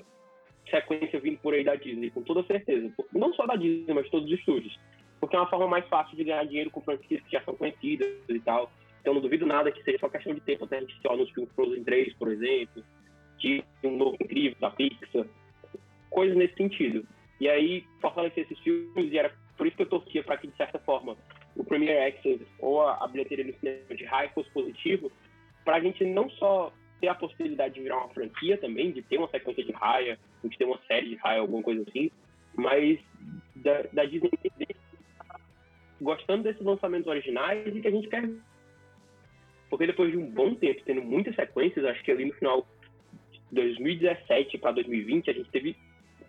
[0.70, 2.92] sequência vindo por aí da Disney, com toda certeza.
[3.12, 4.78] Não só da Disney, mas todos os estúdios.
[5.20, 8.08] Porque é uma forma mais fácil de ganhar dinheiro com franquias que já são conhecidas
[8.28, 8.70] e tal.
[9.00, 11.46] Então não duvido nada que seja só questão de tempo até a gente ter anúncio
[11.46, 12.82] de Frozen 3, por exemplo,
[13.38, 15.26] de um novo incrível da Pixar,
[16.10, 17.06] coisas nesse sentido.
[17.40, 20.56] E aí, fortalecer esses filmes, e era por isso que eu torcia para que, de
[20.56, 21.16] certa forma,
[21.54, 25.10] o Premiere Access ou a, a bilheteria no cinema de High fosse positivo,
[25.64, 29.18] para a gente não só ter a possibilidade de virar uma franquia também, de ter
[29.18, 32.10] uma sequência de raia, de ter uma série de raia, alguma coisa assim,
[32.54, 32.98] mas
[33.56, 34.30] da, da Disney
[36.00, 38.28] gostando desses lançamentos originais e que a gente quer.
[39.68, 42.66] Porque depois de um bom tempo tendo muitas sequências, acho que ali no final
[43.32, 45.76] de 2017 para 2020, a gente teve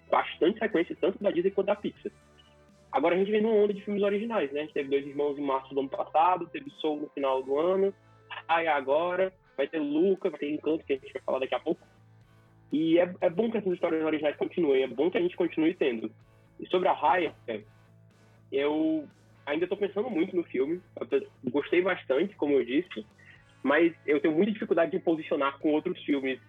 [0.09, 2.11] bastante sequências, tanto da Disney quanto da Pixar.
[2.91, 4.61] Agora a gente vem numa onda de filmes originais, né?
[4.61, 7.59] A gente teve Dois Irmãos em março do ano passado, teve Soul no final do
[7.59, 7.93] ano,
[8.47, 11.59] Raya agora, vai ter Luca, vai ter Encanto, que a gente vai falar daqui a
[11.59, 11.81] pouco.
[12.71, 15.73] E é, é bom que essas histórias originais continuem, é bom que a gente continue
[15.73, 16.11] tendo.
[16.59, 17.33] E sobre a Raya,
[18.51, 19.07] eu
[19.45, 23.05] ainda estou pensando muito no filme, eu gostei bastante, como eu disse,
[23.63, 26.39] mas eu tenho muita dificuldade de posicionar com outros filmes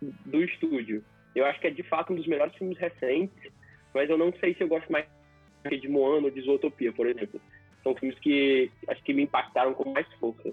[0.00, 1.04] do estúdio.
[1.34, 3.52] Eu acho que é de fato um dos melhores filmes recentes,
[3.92, 5.06] mas eu não sei se eu gosto mais
[5.68, 7.40] de Moana ou de Zootopia, por exemplo.
[7.82, 10.52] São filmes que acho que me impactaram com mais força.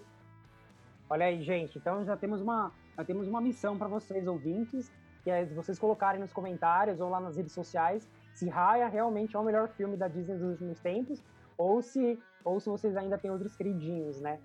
[1.09, 1.77] Olha aí, gente.
[1.77, 4.91] Então já temos uma, já temos uma missão para vocês, ouvintes,
[5.23, 9.39] que é vocês colocarem nos comentários ou lá nas redes sociais se Raya realmente é
[9.39, 11.21] o melhor filme da Disney dos últimos tempos
[11.57, 14.39] ou se, ou se vocês ainda têm outros queridinhos, né?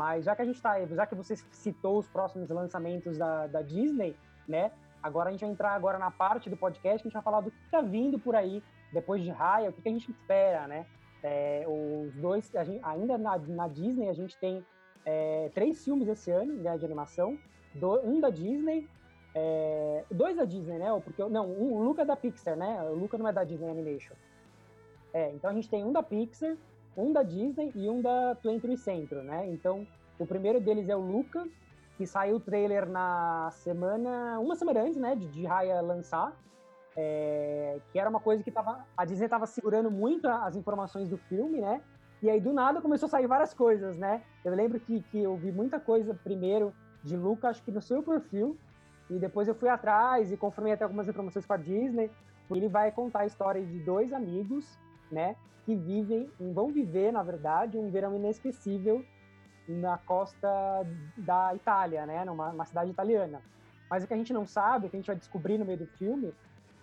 [0.00, 3.60] Mas já que a gente tá, já que você citou os próximos lançamentos da, da
[3.60, 4.16] Disney,
[4.48, 4.72] né?
[5.02, 7.42] Agora a gente vai entrar agora na parte do podcast que a gente vai falar
[7.42, 8.62] do que está vindo por aí
[8.94, 10.86] depois de Raya, o que, que a gente espera, né?
[11.22, 14.64] É, os dois, gente, ainda na, na, Disney, a gente tem
[15.04, 17.38] é, três filmes esse ano né, de animação,
[17.74, 18.88] do, um da Disney,
[19.34, 20.98] é, dois da Disney, né?
[21.04, 22.82] Porque, não, um, o Luca é da Pixar, né?
[22.84, 24.14] O Luca não é da Disney Animation.
[25.12, 26.56] É, então a gente tem um da Pixar,
[27.00, 29.48] um da Disney e um da 23 Centro, né?
[29.48, 29.86] Então
[30.18, 31.46] o primeiro deles é o Luca,
[31.96, 36.32] que saiu o trailer na semana, uma semana antes, né, de, de Raya lançar,
[36.96, 41.18] é, que era uma coisa que tava, a Disney estava segurando muito as informações do
[41.18, 41.82] filme, né,
[42.22, 45.36] e aí do nada começou a sair várias coisas, né, eu lembro que, que eu
[45.36, 46.72] vi muita coisa primeiro
[47.04, 48.56] de Luca, acho que no seu perfil,
[49.10, 52.10] e depois eu fui atrás e confirmei até algumas informações com a Disney,
[52.50, 54.78] ele vai contar a história de dois amigos,
[55.10, 59.04] né, que vivem, vão viver, na verdade, um verão inesquecível
[59.68, 60.48] na costa
[61.16, 63.42] da Itália, né, numa cidade italiana.
[63.88, 65.78] Mas o que a gente não sabe, o que a gente vai descobrir no meio
[65.78, 66.32] do filme,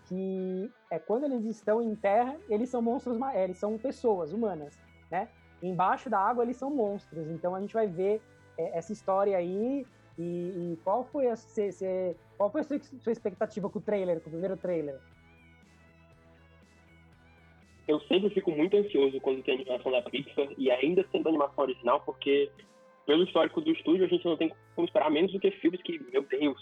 [0.07, 4.77] que é quando eles estão em terra, eles são monstros, eles são pessoas humanas,
[5.09, 5.29] né?
[5.61, 7.29] Embaixo da água eles são monstros.
[7.29, 8.21] Então a gente vai ver
[8.57, 9.85] é, essa história aí
[10.17, 13.81] e, e, qual foi a se, se, qual foi a sua, sua expectativa com o
[13.81, 14.99] trailer, com o primeiro trailer?
[17.87, 22.01] Eu sempre fico muito ansioso quando tem animação da Pixar e ainda sendo animação original,
[22.01, 22.49] porque
[23.05, 25.97] pelo histórico do estúdio, a gente não tem como esperar menos do que filmes que,
[26.11, 26.61] meu Deus,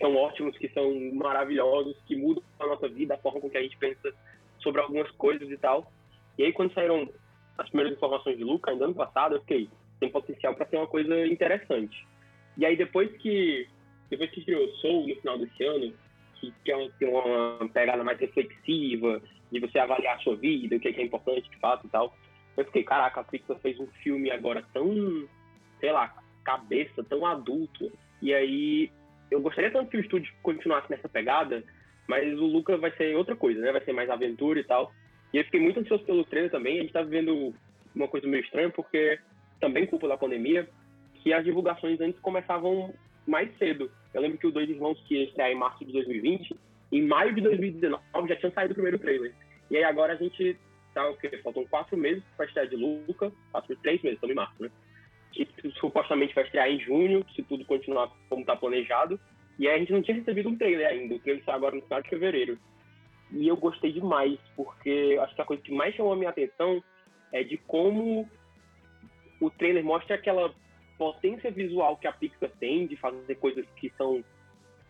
[0.00, 3.62] são ótimos, que são maravilhosos, que mudam a nossa vida, a forma com que a
[3.62, 4.12] gente pensa
[4.58, 5.90] sobre algumas coisas e tal.
[6.36, 7.08] E aí, quando saíram
[7.56, 9.68] as primeiras informações de Luca, ainda ano passado, eu fiquei,
[10.00, 12.06] tem potencial para ser uma coisa interessante.
[12.56, 13.68] E aí, depois que
[14.10, 15.92] depois que criou Soul no final desse ano,
[16.36, 20.80] que, que é tem uma pegada mais reflexiva, de você avaliar a sua vida, o
[20.80, 22.14] que é, que é importante de fato e tal,
[22.56, 25.26] eu fiquei, caraca, a Pixar fez um filme agora tão
[25.80, 27.90] sei lá, cabeça, tão adulto.
[28.20, 28.90] E aí,
[29.30, 31.62] eu gostaria tanto que o estúdio continuasse nessa pegada,
[32.06, 33.72] mas o Luca vai ser outra coisa, né?
[33.72, 34.92] Vai ser mais aventura e tal.
[35.32, 36.78] E eu fiquei muito ansioso pelo trailer também.
[36.78, 37.54] A gente tá vivendo
[37.94, 39.18] uma coisa meio estranha, porque
[39.60, 40.68] também culpa da pandemia,
[41.16, 42.94] que as divulgações antes começavam
[43.26, 43.90] mais cedo.
[44.14, 46.56] Eu lembro que o Dois Irmãos, que ia estrear em março de 2020,
[46.90, 49.34] em maio de 2019 já tinha saído o primeiro trailer.
[49.70, 50.56] E aí agora a gente
[50.94, 51.28] tá o quê?
[51.42, 54.70] Faltam quatro meses para estrear de Luca, quatro, três meses, estamos em março, né?
[55.32, 55.46] que
[55.78, 59.20] supostamente vai estrear em junho, se tudo continuar como está planejado.
[59.58, 61.14] E aí a gente não tinha recebido um trailer ainda.
[61.14, 62.58] O trailer saiu agora no final de fevereiro.
[63.30, 66.82] E eu gostei demais, porque acho que a coisa que mais chamou a minha atenção
[67.32, 68.28] é de como
[69.40, 70.52] o trailer mostra aquela
[70.96, 74.24] potência visual que a Pixar tem de fazer coisas que são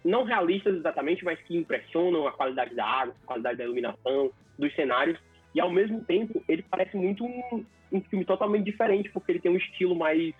[0.04, 4.74] não realistas exatamente, mas que impressionam a qualidade da água, a qualidade da iluminação, dos
[4.74, 5.18] cenários.
[5.54, 9.50] E ao mesmo tempo, ele parece muito um, um filme totalmente diferente, porque ele tem
[9.50, 10.34] um estilo mais.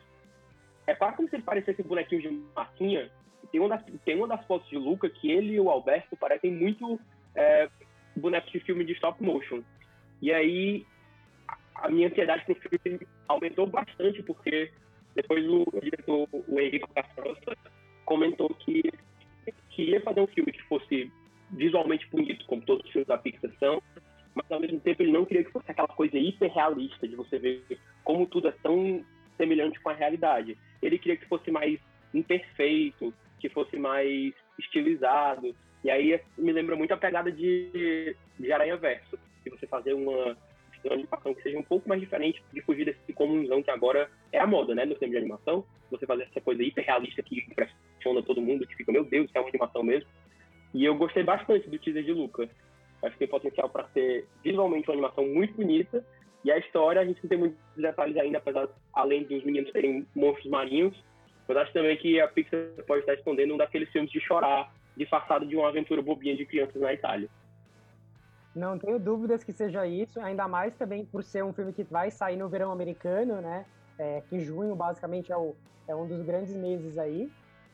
[0.86, 3.10] É quase como se ele parecesse um bonequinho de massinha.
[3.50, 6.52] Tem uma, das, tem uma das fotos de Luca que ele e o Alberto parecem
[6.52, 7.00] muito
[7.34, 7.68] é,
[8.16, 9.62] bonecos de filme de stop motion.
[10.20, 10.86] E aí
[11.74, 14.70] a minha ansiedade pro filme aumentou bastante, porque
[15.14, 17.56] depois o, diretor, o Henrique Castrosa,
[18.04, 18.82] comentou que
[19.78, 21.08] queria fazer um filme que fosse
[21.52, 23.80] visualmente bonito, como todos os filmes da Pixar são,
[24.34, 27.62] mas ao mesmo tempo ele não queria que fosse aquela coisa hiperrealista de você ver
[28.02, 29.04] como tudo é tão
[29.36, 30.58] semelhante com a realidade.
[30.82, 31.78] Ele queria que fosse mais
[32.12, 35.54] imperfeito, que fosse mais estilizado.
[35.84, 40.36] E aí me lembra muito a pegada de, de Aranha Verso, de você fazer uma,
[40.84, 44.38] uma animação que seja um pouco mais diferente de fugir desse comunzão que agora é
[44.38, 45.64] a moda, né, no filme de animação.
[45.90, 49.48] Você fazer essa coisa hiperrealista que impressiona todo mundo, que fica, meu Deus, é uma
[49.48, 50.08] animação mesmo.
[50.74, 52.48] E eu gostei bastante do teaser de Luca.
[53.02, 56.04] Acho que tem potencial para ser visualmente uma animação muito bonita.
[56.44, 60.06] E a história, a gente não tem muitos detalhes ainda, apesar, além dos meninos terem
[60.14, 60.96] monstros marinhos.
[61.46, 65.46] Mas acho também que a Pixar pode estar escondendo um daqueles filmes de chorar, disfarçado
[65.46, 67.28] de uma aventura bobinha de crianças na Itália.
[68.54, 72.10] Não tenho dúvidas que seja isso, ainda mais também por ser um filme que vai
[72.10, 73.64] sair no verão americano, né?
[73.98, 75.54] É, que junho, basicamente, é, o,
[75.86, 77.30] é um dos grandes meses aí.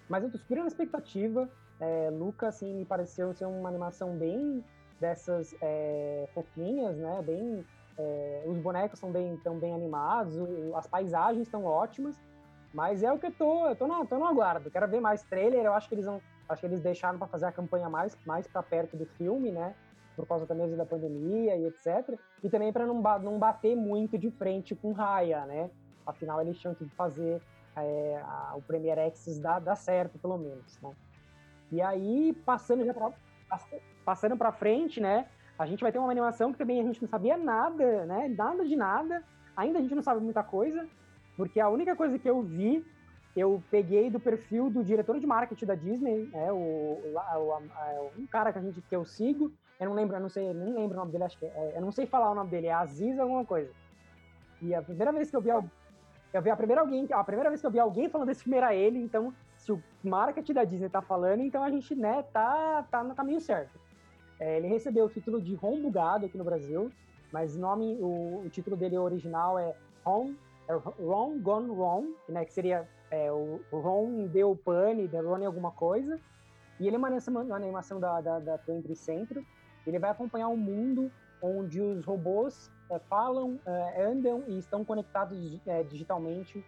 [0.08, 1.48] Mas eu tô super na expectativa.
[1.80, 4.64] É, Luca, assim, me pareceu ser uma animação bem
[5.00, 7.22] dessas é, fofinhas, né?
[7.22, 7.64] Bem,
[7.98, 10.36] é, os bonecos são bem, tão bem animados,
[10.74, 12.16] as paisagens estão ótimas,
[12.72, 14.70] mas é o que eu tô, eu tô, no, tô no aguardo.
[14.70, 15.64] Quero ver mais trailer.
[15.64, 18.46] Eu acho que eles vão, acho que eles deixaram para fazer a campanha mais, mais
[18.46, 19.74] para perto do filme, né?
[20.16, 22.18] Por causa também da pandemia e etc.
[22.42, 25.70] E também para não, não bater muito de frente com Raya, né?
[26.06, 27.40] Afinal, eles tinham que fazer
[27.76, 30.92] é, a, o Premiere Access dar, dar certo, pelo menos, né?
[31.72, 33.12] E aí, passando já para
[34.04, 35.26] passando para frente, né?
[35.58, 38.28] A gente vai ter uma animação que também a gente não sabia nada, né?
[38.28, 39.22] Nada de nada.
[39.56, 40.86] Ainda a gente não sabe muita coisa,
[41.36, 42.84] porque a única coisa que eu vi,
[43.36, 48.26] eu peguei do perfil do diretor de marketing da Disney, é o, o, o um
[48.26, 49.52] cara que a gente que eu sigo.
[49.78, 51.80] Eu não lembro, eu não sei, não lembro o nome dele, acho que é, eu
[51.80, 53.70] não sei falar o nome dele, é Aziz alguma coisa.
[54.62, 55.50] E a primeira vez que eu vi
[56.34, 58.56] eu vi a primeira alguém, a primeira vez que eu vi alguém falando desse filme
[58.56, 62.84] era ele, então se o marketing da Disney tá falando, então a gente, né, tá,
[62.90, 63.78] tá no caminho certo.
[64.40, 66.90] É, ele recebeu o título de Ron Bugado aqui no Brasil,
[67.32, 70.34] mas nome, o, o título dele original é Ron,
[70.68, 75.70] é Ron Gone Wrong, né, que seria é, o, Ron deu pane, deu Ron alguma
[75.70, 76.18] coisa,
[76.80, 77.08] e ele é uma
[77.56, 79.46] animação, da, da, da 20th Century,
[79.86, 81.10] ele vai acompanhar um mundo
[81.42, 86.64] onde os robôs é, falam, é, andam e estão conectados é, digitalmente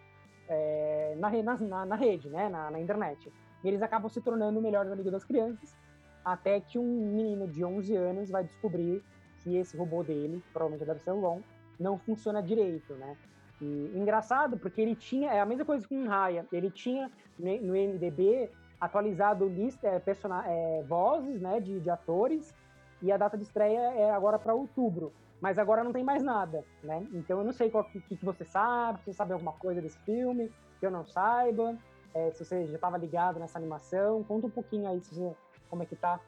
[1.17, 3.31] na, na, na, rede, né, na, na internet.
[3.63, 5.75] E eles acabam se tornando o melhor amigo das crianças,
[6.23, 9.03] até que um menino de 11 anos vai descobrir
[9.43, 11.41] que esse robô dele, provavelmente deve ser o Ron,
[11.77, 13.17] não funciona direito, né?
[13.61, 17.73] E engraçado, porque ele tinha, é a mesma coisa com o Raya, ele tinha no
[17.73, 18.49] MDB
[18.79, 20.01] atualizado lista, é,
[20.45, 22.53] é, vozes né, de, de atores,
[23.01, 25.13] e a data de estreia é agora para outubro.
[25.39, 27.05] Mas agora não tem mais nada, né?
[27.13, 29.99] Então eu não sei o que, que, você sabe, se você sabe alguma coisa desse
[29.99, 31.77] filme, que eu não saiba,
[32.13, 34.23] é, se você já estava ligado nessa animação.
[34.23, 35.35] Conta um pouquinho aí você
[35.69, 36.19] como é que tá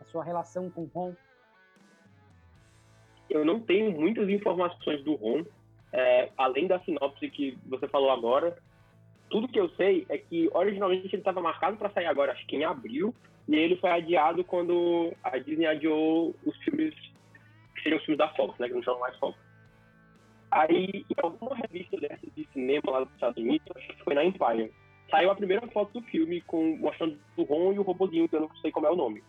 [0.00, 1.14] a sua relação com o Ron?
[3.28, 5.44] Eu não tenho muitas informações do Ron,
[5.92, 8.58] é, além da sinopse que você falou agora.
[9.30, 12.56] Tudo que eu sei é que originalmente ele estava marcado para sair agora, acho que
[12.56, 13.14] em abril,
[13.50, 16.94] e ele foi adiado quando a Disney adiou os filmes
[17.74, 19.36] que seriam os filmes da Fox, né, que não chamam mais Fox.
[20.52, 24.24] Aí, em alguma revista dessas de cinema lá dos Estados Unidos, acho que foi na
[24.24, 24.72] Empire,
[25.10, 28.42] saiu a primeira foto do filme com, mostrando o Ron e o robozinho, que eu
[28.42, 29.20] não sei como é o nome.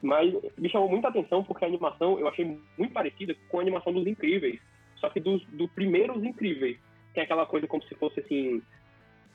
[0.00, 3.92] Mas me chamou muita atenção porque a animação eu achei muito parecida com a animação
[3.92, 4.58] dos Incríveis.
[4.96, 6.78] Só que dos do primeiros Incríveis.
[7.12, 8.62] Tem aquela coisa como se fosse assim.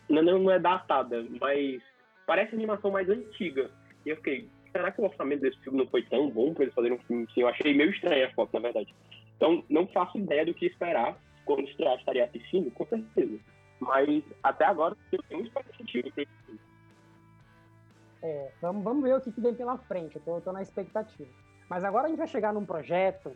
[0.09, 1.79] Não, não é datada, mas
[2.25, 3.69] parece animação mais antiga.
[4.05, 6.75] E eu fiquei, será que o orçamento desse filme não foi tão bom para eles
[6.75, 7.41] fazerem um filme assim?
[7.41, 8.93] Eu achei meio estranha a foto, na verdade.
[9.35, 13.39] Então, não faço ideia do que esperar quando estrear estaria assistindo, com certeza.
[13.79, 16.59] Mas até agora eu tenho expectativa para esse
[18.23, 21.29] É, vamos, vamos ver o que, que vem pela frente, eu tô, tô na expectativa.
[21.69, 23.35] Mas agora a gente vai chegar num projeto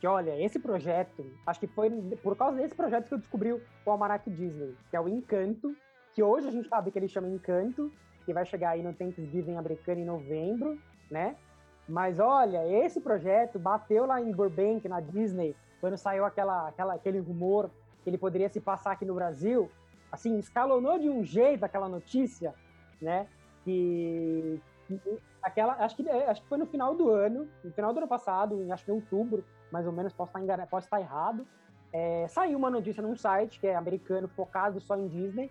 [0.00, 1.90] que, olha, esse projeto, acho que foi
[2.22, 5.74] por causa desse projeto que eu descobri o Almanac Disney, que é o Encanto,
[6.14, 7.92] que hoje a gente sabe que ele chama Encanto,
[8.28, 10.78] que vai chegar aí no Thanksgiving americano em novembro,
[11.10, 11.34] né?
[11.88, 17.20] Mas olha, esse projeto bateu lá em Burbank, na Disney, quando saiu aquela, aquela, aquele
[17.20, 17.70] rumor
[18.04, 19.70] que ele poderia se passar aqui no Brasil,
[20.12, 22.54] assim, escalonou de um jeito aquela notícia,
[23.00, 23.26] né?
[23.64, 25.00] Que, que
[25.42, 28.08] aquela, acho que, é, acho que foi no final do ano, no final do ano
[28.08, 31.46] passado, acho que em outubro, mais ou menos, posso estar, enganado, posso estar errado.
[31.94, 35.50] É, saiu uma notícia num site que é americano, focado só em Disney,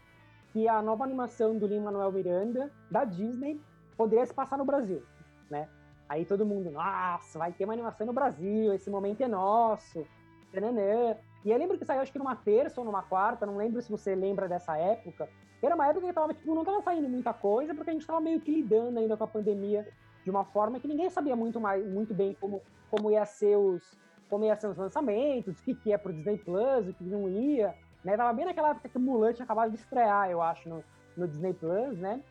[0.52, 3.62] que a nova animação do Lin-Manuel Miranda, da Disney,
[3.96, 5.04] poderia se passar no Brasil,
[5.50, 5.68] né?
[6.10, 10.06] Aí todo mundo, nossa, vai ter uma animação no Brasil, esse momento é nosso,
[10.52, 11.18] tananã.
[11.44, 13.92] E eu lembro que saiu, acho que numa terça ou numa quarta, não lembro se
[13.92, 15.30] você lembra dessa época,
[15.62, 18.22] era uma época que tava, tipo, não estava saindo muita coisa, porque a gente estava
[18.22, 19.88] meio que lidando ainda com a pandemia
[20.24, 23.98] de uma forma que ninguém sabia muito, mais, muito bem como, como ia ser os
[24.30, 27.30] como ia ser os lançamentos, o que, que ia pro Disney Plus, o que não
[27.30, 27.74] ia,
[28.04, 28.16] né?
[28.16, 30.84] Tava bem naquela época que o Mulan tinha acabado de estrear, eu acho, no,
[31.16, 32.22] no Disney Plus, né?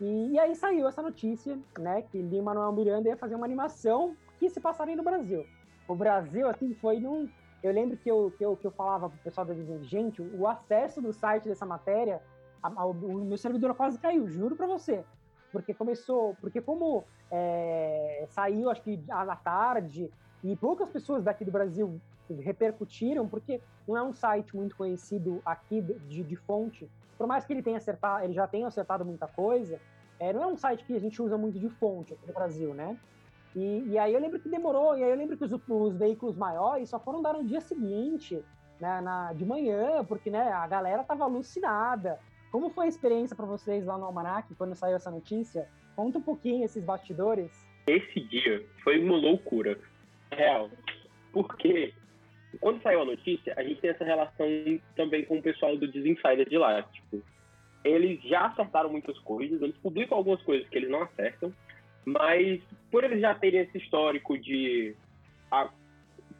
[0.00, 4.48] E, e, aí saiu essa notícia, né, que Lin-Manuel Miranda ia fazer uma animação que
[4.48, 5.44] se passaria no Brasil.
[5.88, 7.28] O Brasil, assim, foi num...
[7.60, 10.46] Eu lembro que eu, que eu, que eu falava pro pessoal da Disney, gente, o
[10.46, 12.22] acesso do site dessa matéria
[12.62, 15.04] a, a, o meu servidor quase caiu, juro para você.
[15.50, 20.10] Porque começou, porque como é, saiu, acho que à tarde,
[20.44, 22.00] e poucas pessoas daqui do Brasil
[22.34, 27.52] repercutiram, porque não é um site muito conhecido aqui de, de fonte, por mais que
[27.52, 29.80] ele tenha acertado, ele já tenha acertado muita coisa,
[30.20, 32.74] é, não é um site que a gente usa muito de fonte aqui no Brasil,
[32.74, 32.96] né?
[33.56, 36.36] E, e aí eu lembro que demorou, e aí eu lembro que os, os veículos
[36.36, 38.44] maiores só foram dar no dia seguinte,
[38.80, 42.20] né, na, de manhã, porque né, a galera tava alucinada.
[42.52, 45.68] Como foi a experiência para vocês lá no Almanac, quando saiu essa notícia?
[45.96, 47.50] Conta um pouquinho esses bastidores.
[47.86, 49.78] Esse dia foi uma loucura,
[50.30, 50.70] real.
[51.32, 51.92] Porque
[52.60, 54.46] quando saiu a notícia, a gente tem essa relação
[54.96, 56.82] também com o pessoal do Desinsider de lá.
[56.82, 57.22] Tipo,
[57.84, 61.52] eles já acertaram muitas coisas, eles publicam algumas coisas que eles não acertam,
[62.04, 64.94] mas por eles já terem esse histórico de
[65.50, 65.70] a,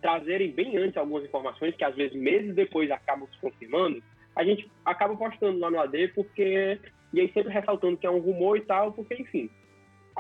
[0.01, 4.03] trazerem bem antes algumas informações que às vezes meses depois acabam se confirmando,
[4.39, 6.79] a gente acaba postando lá no AD porque.
[7.13, 9.49] E aí sempre ressaltando que é um rumor e tal, porque, enfim,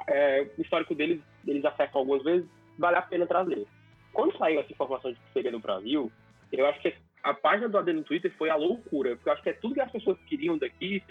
[0.06, 3.66] é, o histórico deles, eles acertam algumas vezes, vale a pena trazer.
[4.12, 6.10] Quando saiu essa informação de que seria no Brasil,
[6.52, 9.42] eu acho que a página do AD no Twitter foi a loucura, porque eu acho
[9.42, 11.02] que é tudo que as pessoas queriam daqui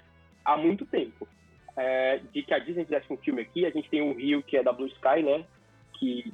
[0.43, 1.27] há muito tempo.
[1.75, 4.57] É, de que a Disney fizesse um filme aqui, a gente tem o Rio, que
[4.57, 5.45] é da Blue Sky, né?
[5.93, 6.33] Que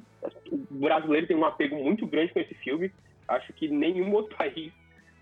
[0.50, 2.92] o brasileiro tem um apego muito grande com esse filme.
[3.28, 4.72] Acho que nenhum outro país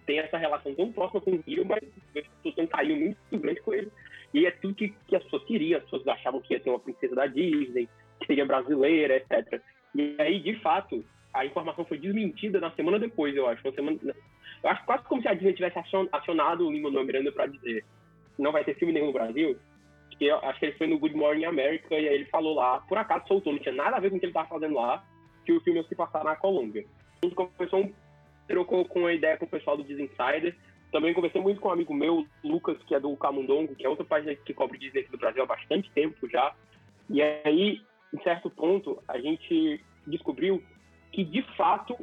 [0.05, 1.81] tem essa relação tão próxima com o Rio, mas
[2.13, 3.91] têm um carinho muito grande com ele.
[4.33, 6.79] E é tudo que, que as pessoas queriam, as pessoas achavam que ia ter uma
[6.79, 7.89] princesa da Disney,
[8.19, 9.61] que seria brasileira, etc.
[9.95, 11.03] E aí, de fato,
[11.34, 13.61] a informação foi desmentida na semana depois, eu acho.
[13.73, 13.97] Semana,
[14.63, 15.79] eu acho quase como se a Disney tivesse
[16.11, 17.84] acionado o Lima Miranda para dizer
[18.38, 19.57] não vai ter filme nenhum no Brasil.
[20.17, 22.79] Que eu, acho que ele foi no Good Morning America e aí ele falou lá,
[22.82, 25.03] por acaso soltou, não tinha nada a ver com o que ele estava fazendo lá,
[25.45, 26.86] que o filme ia se passar na Colômbia.
[27.21, 27.93] A gente começou um
[28.47, 30.55] trocou com a ideia com o pessoal do Insider.
[30.91, 34.03] Também conversei muito com um amigo meu, Lucas, que é do Camundongo, que é outra
[34.03, 36.53] página que cobre Disney aqui do Brasil há bastante tempo já.
[37.09, 37.82] E aí,
[38.13, 40.61] em certo ponto, a gente descobriu
[41.12, 41.97] que, de fato,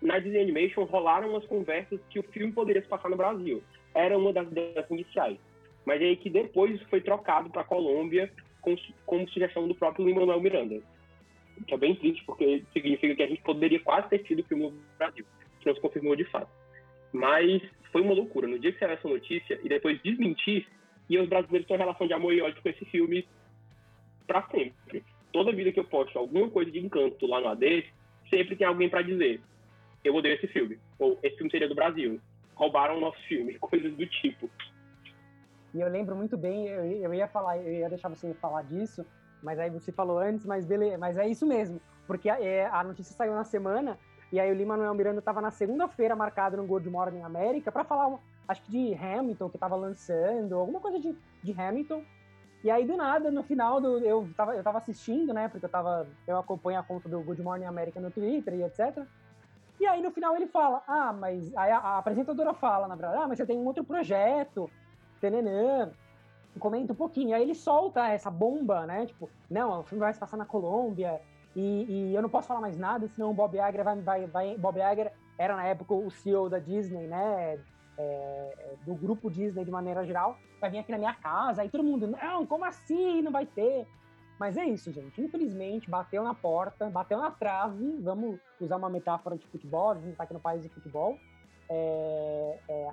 [0.00, 3.62] na Disney Animation rolaram umas conversas que o filme poderia se passar no Brasil.
[3.94, 5.38] Era uma das ideias iniciais.
[5.84, 8.30] Mas aí que depois isso foi trocado para a Colômbia
[8.60, 10.80] com, como sugestão do próprio Lin-Manuel Miranda.
[11.66, 14.64] Que é bem triste, porque significa que a gente poderia quase ter tido o filme
[14.64, 15.24] no Brasil
[15.66, 16.48] não se confirmou de fato.
[17.12, 18.46] Mas foi uma loucura.
[18.46, 20.66] No dia que saiu essa notícia e depois desmentir,
[21.08, 23.26] e os brasileiros têm relação de amor e ódio com esse filme
[24.26, 25.04] para sempre.
[25.32, 27.84] Toda vida que eu posto alguma coisa de encanto lá no AD,
[28.28, 29.40] sempre tem alguém para dizer:
[30.04, 30.78] eu odeio esse filme.
[30.98, 32.20] Ou esse filme seria do Brasil.
[32.54, 33.58] Roubaram o nosso filme.
[33.60, 34.48] Coisas do tipo.
[35.74, 39.04] E eu lembro muito bem, eu, ia falar, eu ia deixar você falar disso,
[39.42, 41.78] mas aí você falou antes, mas beleza, mas é isso mesmo.
[42.06, 43.98] Porque a, é, a notícia saiu na semana
[44.32, 47.84] e aí o Lima Manuel Miranda estava na segunda-feira marcado no Good Morning América para
[47.84, 48.18] falar,
[48.48, 52.02] acho que de Hamilton, que estava lançando, alguma coisa de, de Hamilton.
[52.66, 54.00] E aí, do nada, no final do.
[54.00, 55.46] Eu tava, eu tava assistindo, né?
[55.46, 56.04] Porque eu tava.
[56.26, 59.06] Eu acompanho a conta do Good Morning America no Twitter e etc.
[59.78, 61.56] E aí, no final, ele fala: Ah, mas.
[61.56, 64.68] Aí a, a apresentadora fala, na verdade, ah, mas você tem um outro projeto,
[65.20, 65.92] tenenã.
[66.58, 67.36] Comenta um pouquinho.
[67.36, 69.06] Aí ele solta essa bomba, né?
[69.06, 71.20] Tipo, não, o filme vai se passar na Colômbia,
[71.54, 74.58] e, e, eu não posso falar mais nada, senão o Bob Iger vai, vai, vai
[74.58, 77.60] Bob Iger era na época o CEO da Disney, né?
[77.98, 81.82] É, do grupo Disney de maneira geral, vai vir aqui na minha casa, aí todo
[81.82, 83.22] mundo, não, como assim?
[83.22, 83.86] Não vai ter.
[84.38, 85.20] Mas é isso, gente.
[85.20, 87.98] Infelizmente, bateu na porta, bateu na trave.
[88.02, 91.18] Vamos usar uma metáfora de futebol, a gente está aqui no país de futebol.
[91.68, 92.92] É, é,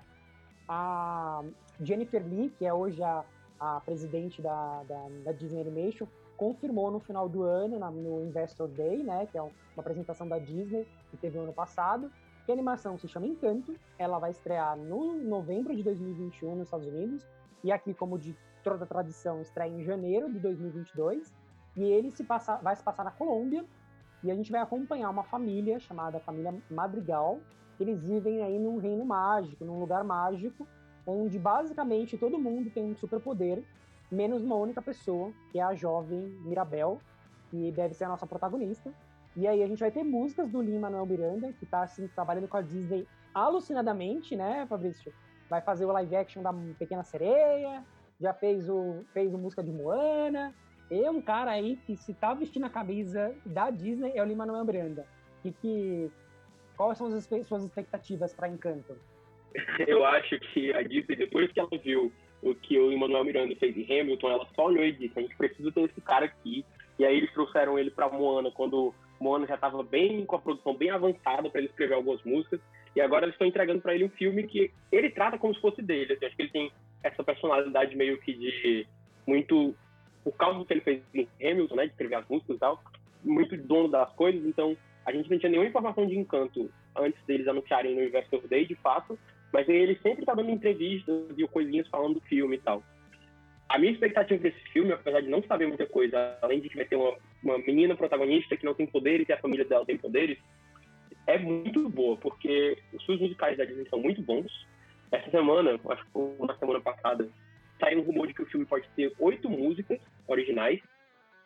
[0.68, 1.43] a
[1.82, 3.26] Jennifer Lee, que é hoje a,
[3.60, 8.68] a presidente da, da, da Disney Animation, confirmou no final do ano, na, no Investor
[8.68, 12.12] Day, né, que é uma apresentação da Disney que teve no ano passado,
[12.45, 16.87] que a animação se chama Encanto, ela vai estrear no novembro de 2021 nos Estados
[16.87, 17.25] Unidos,
[17.63, 21.33] e aqui, como de toda tradição, estreia em janeiro de 2022,
[21.75, 23.65] e ele se passa, vai se passar na Colômbia,
[24.23, 27.39] e a gente vai acompanhar uma família chamada família Madrigal,
[27.77, 30.67] que eles vivem aí num reino mágico, num lugar mágico,
[31.05, 33.63] onde basicamente todo mundo tem um superpoder,
[34.11, 36.99] menos uma única pessoa, que é a jovem Mirabel,
[37.49, 38.93] que deve ser a nossa protagonista.
[39.36, 42.47] E aí a gente vai ter músicas do Lima Manuel Miranda, que está assim, trabalhando
[42.47, 45.11] com a Disney alucinadamente, né, Fabrício?
[45.49, 47.84] Vai fazer o live action da Pequena Sereia,
[48.19, 50.53] já fez o fez o música de Moana.
[50.91, 54.45] E um cara aí que se tá vestindo a camisa da Disney é o Lima
[54.45, 55.07] Manuel Miranda.
[55.41, 56.11] Que, que
[56.77, 58.95] quais são as suas expectativas para Encanto?
[59.88, 62.11] Eu acho que a Disney, depois que ela viu
[62.41, 65.36] o que o Emmanuel Miranda fez em Hamilton, ela só olhou e disse: a gente
[65.38, 66.65] precisa ter esse cara aqui.
[66.99, 68.93] E aí eles trouxeram ele para Moana quando
[69.24, 72.59] Moana já estava bem com a produção bem avançada para ele escrever algumas músicas.
[72.95, 75.82] E agora eles estão entregando para ele um filme que ele trata como se fosse
[75.82, 76.13] dele.
[76.13, 76.71] Assim, acho que ele tem
[77.01, 78.86] essa personalidade meio que de
[79.26, 79.74] muito
[80.24, 82.82] por causa do que ele fez em Hamilton, né, de escrever as músicas e tal,
[83.24, 84.45] muito dono das coisas.
[84.45, 88.65] Então a gente não tinha nenhuma informação de encanto antes deles anunciarem no Investor Day,
[88.65, 89.17] de fato.
[89.51, 92.84] Mas ele sempre tá dando entrevistas e coisinhas falando do filme e tal.
[93.74, 96.86] A minha expectativa desse filme, apesar de não saber muita coisa, além de que vai
[96.86, 100.38] ter uma, uma menina protagonista que não tem poderes e a família dela tem poderes,
[101.26, 104.51] é muito boa, porque os filmes musicais da Disney são muito bons.
[105.11, 107.28] Essa semana, acho que na semana passada,
[107.80, 110.80] saiu um rumor de que o filme pode ter oito músicas originais,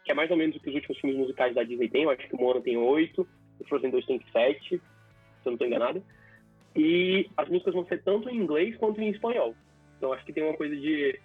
[0.04, 2.04] que é mais ou menos o que os últimos filmes musicais da Disney têm.
[2.04, 3.26] Eu acho que o Moana tem oito,
[3.58, 4.82] o Frozen 2 tem sete, se
[5.46, 6.04] eu não estou enganado.
[6.76, 9.56] E as músicas vão ser tanto em inglês quanto em espanhol.
[9.98, 11.18] Então acho que tem uma coisa de,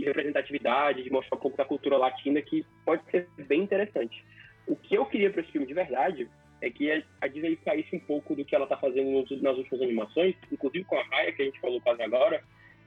[0.00, 4.24] de representatividade, de mostrar um pouco da cultura latina que pode ser bem interessante.
[4.66, 6.28] O que eu queria para esse filme de verdade
[6.60, 6.90] é que
[7.20, 9.10] a Disney caísse um pouco do que ela está fazendo
[9.42, 12.42] nas últimas animações, inclusive com a Raya, que a gente falou quase agora,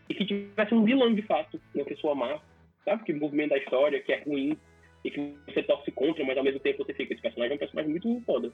[0.09, 2.39] e que tivesse um vilão de fato, uma pessoa má,
[2.86, 3.03] sabe?
[3.03, 4.57] Que movimenta a história, que é ruim,
[5.03, 7.59] e que você torce contra, mas ao mesmo tempo você fica, esse personagem é um
[7.59, 8.51] personagem muito foda.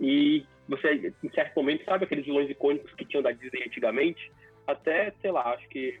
[0.00, 4.32] E você, em certo momento, sabe aqueles vilões icônicos que tinham da Disney antigamente?
[4.66, 5.98] Até, sei lá, acho que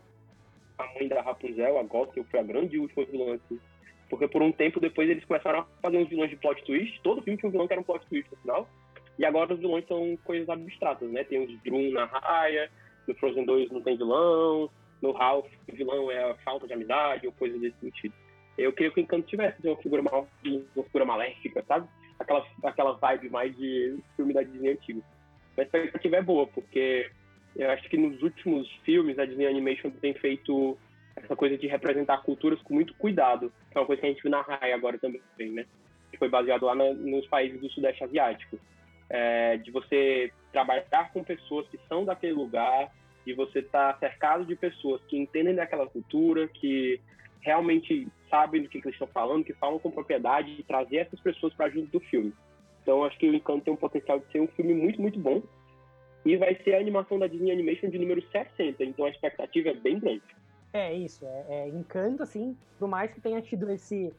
[0.78, 3.58] a mãe da Rapunzel, a Gothel, foi a grande última vilã, assim.
[4.08, 7.00] Porque por um tempo depois eles começaram a fazer uns vilões de plot twist.
[7.02, 8.68] Todo filme tinha um vilão que era um plot twist no final.
[9.18, 11.24] E agora os vilões são coisas abstratas, né?
[11.24, 12.70] Tem os Drum na raia,
[13.06, 14.70] no Frozen 2 não tem vilão,
[15.02, 18.14] no Ralph o vilão é a falta de amizade ou coisa desse sentido.
[18.56, 20.26] Eu queria que o Encanto tivesse uma figura, mal,
[20.74, 21.88] uma figura maléfica, sabe?
[22.18, 25.02] aquela, aquela vibe mais de filme da Disney antigo.
[25.56, 27.10] Mas a expectativa é boa, porque
[27.56, 30.78] eu acho que nos últimos filmes a Disney Animation tem feito
[31.16, 34.22] essa coisa de representar culturas com muito cuidado, que é uma coisa que a gente
[34.22, 35.66] viu na Rai agora também, né?
[36.10, 38.58] Que foi baseado lá na, nos países do Sudeste Asiático.
[39.10, 42.92] É, de você trabalhar com pessoas que são daquele lugar,
[43.24, 47.00] de você estar tá cercado de pessoas que entendem daquela cultura, que
[47.40, 51.20] realmente sabem do que, que eles estão falando, que falam com propriedade e trazer essas
[51.20, 52.32] pessoas para junto do filme.
[52.82, 55.42] Então, acho que o Encanto tem um potencial de ser um filme muito, muito bom.
[56.24, 59.74] E vai ser a animação da Disney Animation de número 60, então a expectativa é
[59.74, 60.22] bem grande.
[60.72, 64.12] É isso, é, é Encanto, assim, por mais que tenha tido esse.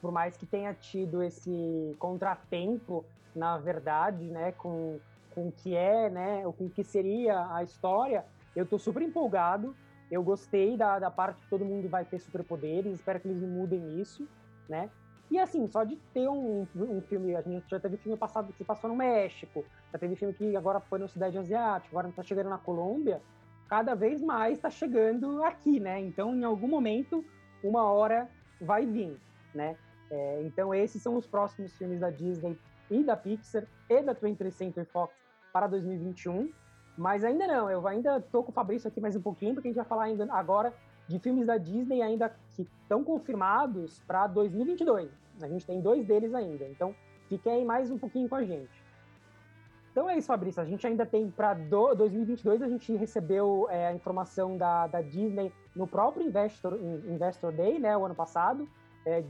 [0.00, 3.04] Por mais que tenha tido esse contratempo,
[3.36, 4.98] na verdade, né, com,
[5.34, 8.24] com o que é, né, com o que seria a história,
[8.56, 9.76] eu tô super empolgado.
[10.10, 14.00] Eu gostei da, da parte que todo mundo vai ter superpoderes, espero que eles mudem
[14.00, 14.26] isso,
[14.68, 14.90] né?
[15.30, 18.64] E assim, só de ter um, um filme, a gente já teve filme passado que
[18.64, 22.50] passou no México, já teve filme que agora foi no Cidade Asiática, agora está chegando
[22.50, 23.22] na Colômbia,
[23.68, 26.00] cada vez mais está chegando aqui, né?
[26.00, 27.24] Então, em algum momento,
[27.62, 28.28] uma hora
[28.60, 29.16] vai vir,
[29.54, 29.76] né?
[30.10, 32.58] É, então, esses são os próximos filmes da Disney
[32.90, 35.14] e da Pixar e da 20th Century Fox
[35.52, 36.52] para 2021.
[36.98, 39.70] Mas ainda não, eu ainda tô com o Fabrício aqui mais um pouquinho, porque a
[39.70, 40.74] gente vai falar ainda agora
[41.06, 45.10] de filmes da Disney ainda que estão confirmados para 2022.
[45.42, 46.94] A gente tem dois deles ainda, então
[47.28, 48.70] fiquem aí mais um pouquinho com a gente.
[49.92, 50.62] Então é isso, Fabrício.
[50.62, 55.52] A gente ainda tem para 2022, a gente recebeu é, a informação da, da Disney
[55.74, 56.78] no próprio Investor,
[57.08, 58.68] Investor Day, né, o ano passado.
[59.04, 59.24] É,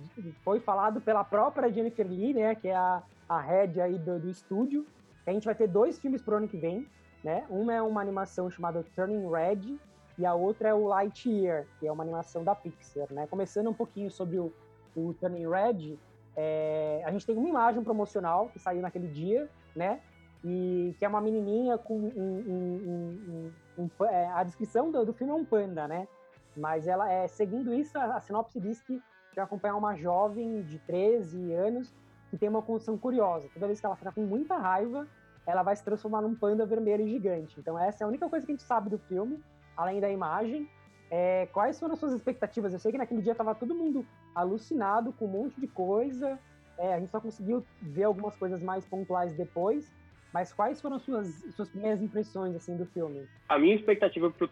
[0.45, 4.29] foi falado pela própria Jennifer Lee, né, que é a, a head aí do, do
[4.29, 4.85] estúdio.
[5.27, 6.87] A gente vai ter dois filmes pro ano que vem
[7.23, 7.45] né?
[7.49, 9.79] Uma é uma animação chamada Turning Red
[10.19, 13.27] e a outra é o Lightyear, que é uma animação da Pixar, né?
[13.27, 14.53] Começando um pouquinho sobre o,
[14.95, 15.99] o Turning Red,
[16.37, 20.01] é, a gente tem uma imagem promocional que saiu naquele dia, né?
[20.45, 25.33] E que é uma menininha com um, um, um, é, a descrição do, do, filme
[25.33, 26.09] é um panda, né?
[26.57, 29.03] Mas ela é seguindo isso, a, a sinopse diz que
[29.35, 31.95] vai acompanhar uma jovem de 13 anos
[32.31, 33.49] que tem uma condição curiosa.
[33.53, 35.07] Toda vez que ela fica com muita raiva,
[35.47, 37.59] ela vai se transformar num panda vermelho gigante.
[37.59, 39.43] Então essa é a única coisa que a gente sabe do filme,
[39.77, 40.69] além da imagem.
[41.11, 42.73] É, quais foram as suas expectativas?
[42.73, 46.39] Eu sei que naquele dia tava todo mundo alucinado com um monte de coisa.
[46.79, 49.93] É, a gente só conseguiu ver algumas coisas mais pontuais depois,
[50.33, 53.27] mas quais foram as suas, suas primeiras impressões, assim, do filme?
[53.49, 54.49] A minha expectativa pro,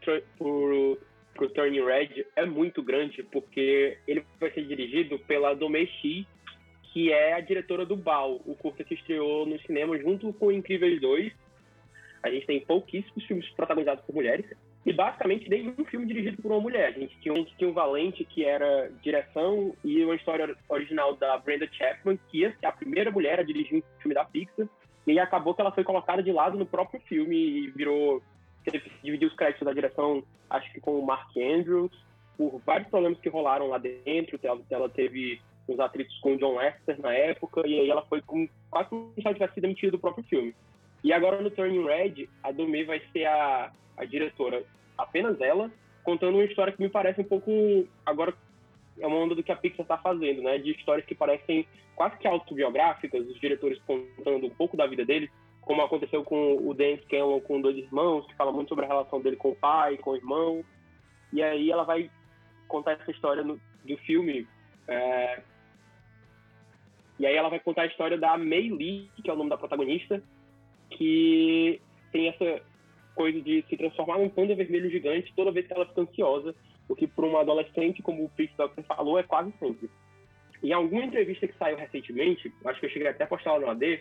[1.34, 6.26] pro Turning Red é muito grande, porque ele vai ser dirigido pela Domei Shi,
[6.92, 11.00] que é a diretora do Bal, o curta que estreou no cinema junto com Incríveis
[11.00, 11.32] 2.
[12.24, 14.44] A gente tem pouquíssimos filmes protagonizados por mulheres,
[14.88, 16.88] e basicamente nenhum filme dirigido por uma mulher.
[16.88, 21.36] A gente tinha um, tinha um Valente, que era direção, e uma história original da
[21.36, 24.66] Brenda Chapman, que ia ser a primeira mulher a dirigir um filme da Pixar,
[25.06, 28.22] e acabou que ela foi colocada de lado no próprio filme e virou.
[29.02, 31.92] dividiu os créditos da direção, acho que com o Mark Andrews,
[32.38, 34.40] por vários problemas que rolaram lá dentro.
[34.42, 38.22] Ela, ela teve uns atritos com o John Lester na época, e aí ela foi
[38.22, 40.54] com, quase como se ela tivesse sido demitida do próprio filme.
[41.04, 44.64] E agora no Turning Red, a Domei vai ser a, a diretora,
[44.98, 45.70] apenas ela,
[46.02, 47.50] contando uma história que me parece um pouco.
[48.04, 48.34] Agora
[48.98, 50.58] é uma onda do que a Pixar está fazendo, né?
[50.58, 55.30] De histórias que parecem quase que autobiográficas, os diretores contando um pouco da vida deles,
[55.62, 59.20] como aconteceu com o Dan Scanlon com dois irmãos, que fala muito sobre a relação
[59.20, 60.64] dele com o pai, com o irmão.
[61.32, 62.10] E aí ela vai
[62.66, 64.46] contar essa história no, do filme.
[64.86, 65.42] É...
[67.18, 69.58] E aí ela vai contar a história da Mei Lee, que é o nome da
[69.58, 70.22] protagonista,
[70.90, 71.80] que
[72.12, 72.62] tem essa
[73.18, 76.54] coisa de se transformar num panda vermelho gigante toda vez que ela fica ansiosa,
[76.88, 79.90] o que para uma adolescente, como o Pete Doctor falou, é quase sempre.
[80.62, 83.70] Em alguma entrevista que saiu recentemente, acho que eu cheguei até a postar lá no
[83.70, 84.00] AD,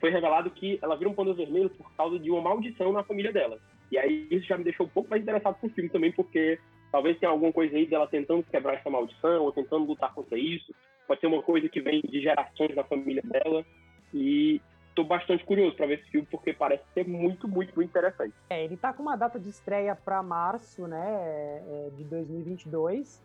[0.00, 3.32] foi revelado que ela vira um panda vermelho por causa de uma maldição na família
[3.32, 3.60] dela.
[3.92, 6.58] E aí isso já me deixou um pouco mais interessado pro filme também, porque
[6.90, 10.74] talvez tenha alguma coisa aí dela tentando quebrar essa maldição ou tentando lutar contra isso.
[11.06, 13.64] Pode ser uma coisa que vem de gerações da família dela.
[14.12, 14.60] E
[14.94, 18.34] tô bastante curioso para ver esse filme, porque parece ser muito, muito, muito interessante.
[18.50, 23.22] É, ele tá com uma data de estreia para março, né, é, de 2022.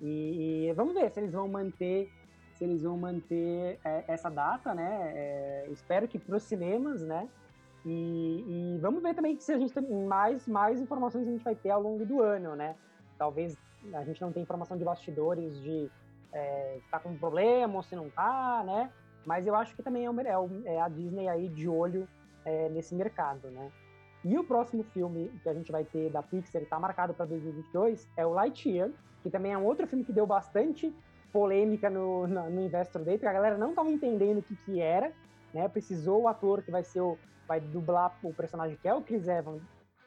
[0.00, 2.10] E, e, vamos ver se eles vão manter
[2.54, 5.12] se eles vão manter é, essa data, né?
[5.14, 7.28] É, espero que para os cinemas, né?
[7.86, 11.54] E, e, vamos ver também se a gente tem mais mais informações a gente vai
[11.54, 12.74] ter ao longo do ano, né?
[13.16, 13.56] Talvez
[13.92, 15.88] a gente não tenha informação de bastidores de
[16.32, 18.90] é, tá com problema ou se não tá, né?
[19.28, 20.10] Mas eu acho que também é,
[20.64, 22.08] é, a Disney aí de olho
[22.46, 23.70] é, nesse mercado, né?
[24.24, 28.08] E o próximo filme que a gente vai ter da Pixar, está marcado para 2022,
[28.16, 28.90] é o Lightyear,
[29.22, 30.90] que também é um outro filme que deu bastante
[31.30, 34.80] polêmica no, no, no Investor Day, porque a galera não estava entendendo o que, que
[34.80, 35.12] era,
[35.52, 35.68] né?
[35.68, 39.26] Precisou o ator que vai ser o vai dublar o personagem que é o Chris
[39.26, 39.62] Evans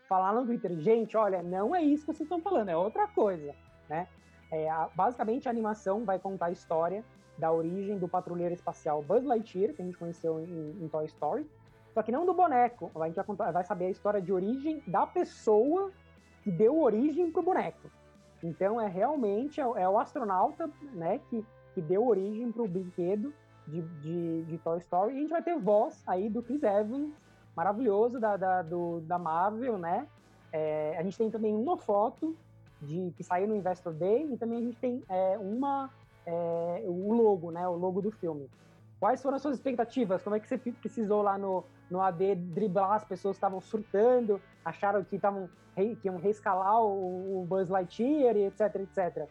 [0.08, 3.56] falar no Twitter, gente, olha, não é isso que vocês estão falando, é outra coisa,
[3.88, 4.08] né?
[4.52, 7.04] É, a, basicamente a animação vai contar a história
[7.42, 11.50] da origem do patrulheiro espacial Buzz Lightyear, que a gente conheceu em, em Toy Story,
[11.92, 15.92] só que não do boneco, a gente vai, saber a história de origem da pessoa
[16.44, 17.89] que deu origem pro boneco.
[18.44, 23.34] Então é realmente é, é o astronauta, né, que, que deu origem para o brinquedo
[23.68, 25.14] de, de, de, Toy Story.
[25.14, 27.12] E a gente vai ter voz aí do Chris Evans,
[27.56, 30.08] maravilhoso da, da, do, da Marvel, né?
[30.54, 32.38] É, a gente tem também uma foto
[32.82, 35.89] de que saiu no Investor Day e também a gente tem é, uma
[36.26, 37.68] é, o logo, né?
[37.68, 38.50] O logo do filme.
[39.00, 40.22] Quais foram as suas expectativas?
[40.22, 44.40] Como é que você precisou lá no, no AD driblar as pessoas que estavam surtando,
[44.64, 49.28] acharam que, tavam, que iam reescalar o, o Buzz Lightyear e etc, etc?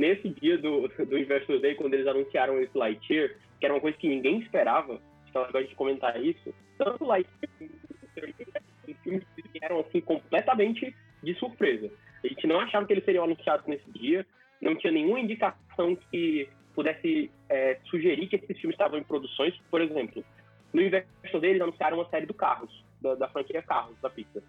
[0.00, 3.96] Nesse dia do, do Investor Day, quando eles anunciaram esse Lightyear, que era uma coisa
[3.96, 10.94] que ninguém esperava, então a gente comentar isso, tanto Lightyear quanto filmes vieram assim completamente
[11.22, 11.90] de surpresa.
[12.24, 14.26] A gente não achava que eles seriam anunciados nesse dia,
[14.60, 19.54] não tinha nenhuma indicação que pudesse é, sugerir que esses filmes estavam em produções.
[19.70, 20.24] Por exemplo,
[20.72, 24.42] no Investor deles anunciaram uma série do Carros, da, da franquia Carros, da Pixar.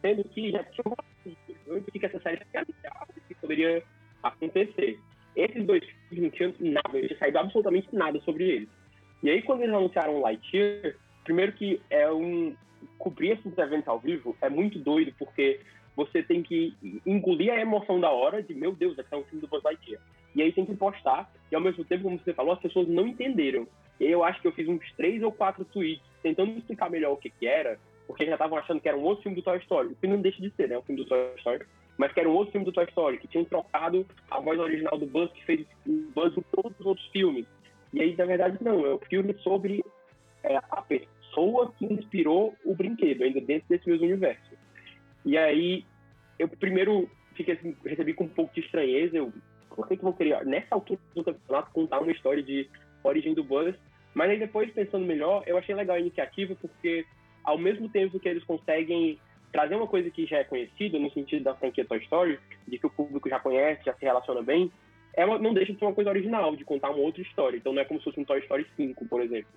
[0.00, 0.96] Sendo que já tinha uma
[1.64, 3.82] que essa série seria anunciada que poderia
[4.22, 4.98] acontecer.
[5.36, 8.68] Esses dois filmes não tinham nada, não tinha saído absolutamente nada sobre eles.
[9.22, 12.56] E aí, quando eles anunciaram Lightyear, primeiro que é um...
[12.98, 15.60] Cobrir esses eventos ao vivo é muito doido, porque
[16.04, 16.74] você tem que
[17.04, 20.00] engolir a emoção da hora de, meu Deus, esse é um filme do Buzz Lightyear.
[20.34, 23.06] E aí tem que postar, e ao mesmo tempo, como você falou, as pessoas não
[23.06, 23.66] entenderam.
[23.98, 27.16] E eu acho que eu fiz uns três ou quatro tweets tentando explicar melhor o
[27.16, 29.88] que que era, porque já estavam achando que era um outro filme do Toy Story.
[29.88, 30.78] O filme não deixa de ser, né?
[30.78, 31.64] Um filme do Toy Story.
[31.98, 34.96] Mas que era um outro filme do Toy Story, que tinham trocado a voz original
[34.96, 37.44] do Buzz, que fez o Buzz em todos os outros filmes.
[37.92, 38.86] E aí, na verdade, não.
[38.86, 39.84] É um filme sobre
[40.42, 44.50] é, a pessoa que inspirou o brinquedo, ainda dentro desse mesmo universo.
[45.24, 45.84] E aí,
[46.40, 49.16] eu primeiro fiquei assim, recebi com um pouco de estranheza.
[49.16, 49.32] Eu,
[49.68, 52.68] por que, que vão querer, nessa altura do campeonato, contar uma história de
[53.04, 53.76] origem do Buzz?
[54.14, 57.04] Mas aí depois, pensando melhor, eu achei legal a iniciativa, porque
[57.44, 59.18] ao mesmo tempo que eles conseguem
[59.52, 62.86] trazer uma coisa que já é conhecida, no sentido da franquia Toy Story, de que
[62.86, 64.70] o público já conhece, já se relaciona bem,
[65.16, 67.56] uma, não deixa de ser uma coisa original, de contar uma outra história.
[67.56, 69.50] Então não é como se fosse um Toy Story 5, por exemplo.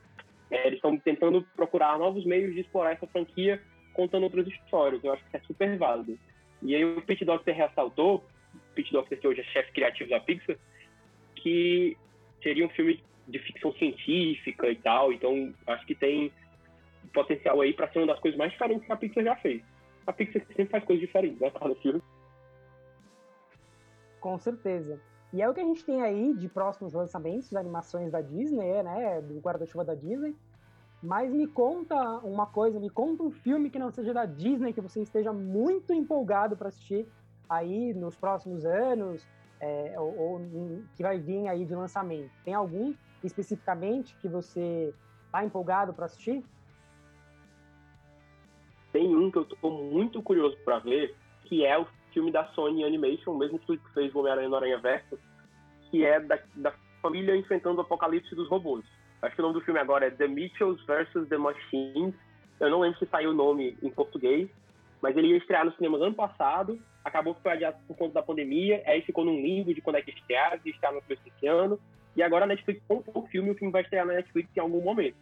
[0.51, 3.61] É, eles estão tentando procurar novos meios de explorar essa franquia
[3.93, 5.03] contando outras histórias.
[5.03, 6.17] Eu acho que é super válido.
[6.63, 10.19] E aí o Pete Doctor ressaltou, o Pete Doctor que hoje é chefe criativo da
[10.19, 10.57] Pixar,
[11.35, 11.97] que
[12.41, 15.11] seria um filme de ficção científica e tal.
[15.11, 16.31] Então acho que tem
[17.13, 19.61] potencial aí para ser uma das coisas mais diferentes que a Pixar já fez.
[20.07, 22.01] A Pixar sempre faz coisas diferentes, né, cada filme.
[24.19, 25.01] Com certeza.
[25.33, 28.83] E é o que a gente tem aí de próximos lançamentos de animações da Disney,
[28.83, 29.19] né?
[29.21, 30.35] Do guarda-chuva da Disney.
[31.03, 34.79] Mas me conta uma coisa, me conta um filme que não seja da Disney, que
[34.79, 37.05] você esteja muito empolgado para assistir
[37.49, 39.27] aí nos próximos anos,
[39.59, 40.41] é, ou, ou,
[40.95, 42.31] que vai vir aí de lançamento.
[42.45, 44.93] Tem algum especificamente que você
[45.25, 46.41] está empolgado para assistir?
[48.93, 52.85] Tem um que eu estou muito curioso para ver, que é o filme da Sony
[52.85, 55.19] Animation, o mesmo que fez Homem-Aranha no Aranha Verso,
[55.91, 58.85] que é da, da família enfrentando o apocalipse dos robôs.
[59.23, 61.29] Acho que o nome do filme agora é The Mitchells vs.
[61.29, 62.13] The Machines.
[62.59, 64.49] Eu não lembro se saiu o nome em português,
[65.01, 68.21] mas ele ia estrear nos cinemas ano passado, acabou que foi adiado por conta da
[68.21, 71.47] pandemia, aí ficou num limbo de quando é que estrear, se estrear no começo desse
[71.47, 71.79] ano,
[72.17, 74.59] e agora a Netflix comprou o filme e o filme vai estrear na Netflix em
[74.59, 75.15] algum momento.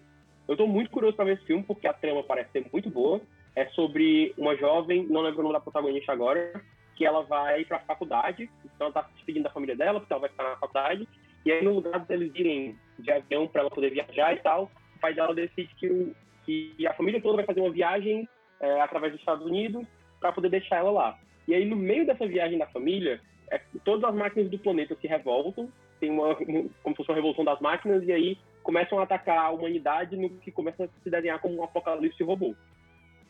[0.47, 3.21] Eu estou muito curioso para ver esse filme, porque a trama parece ser muito boa.
[3.55, 6.59] É sobre uma jovem, não lembro o nome da protagonista agora,
[6.95, 10.11] que ela vai para a faculdade, então ela está se despedindo da família dela, porque
[10.11, 11.07] ela vai ficar na faculdade,
[11.45, 14.99] e aí no lugar deles irem de avião para ela poder viajar e tal, o
[14.99, 16.15] pai dela decide que, o,
[16.45, 18.27] que a família toda vai fazer uma viagem
[18.59, 19.85] é, através dos Estados Unidos
[20.19, 21.19] para poder deixar ela lá.
[21.47, 23.19] E aí no meio dessa viagem da família,
[23.49, 27.43] é, todas as máquinas do planeta se revoltam, tem uma como se fosse uma revolução
[27.43, 31.39] das máquinas e aí começam a atacar a humanidade no que começa a se desenhar
[31.39, 32.55] como um apocalipse robô.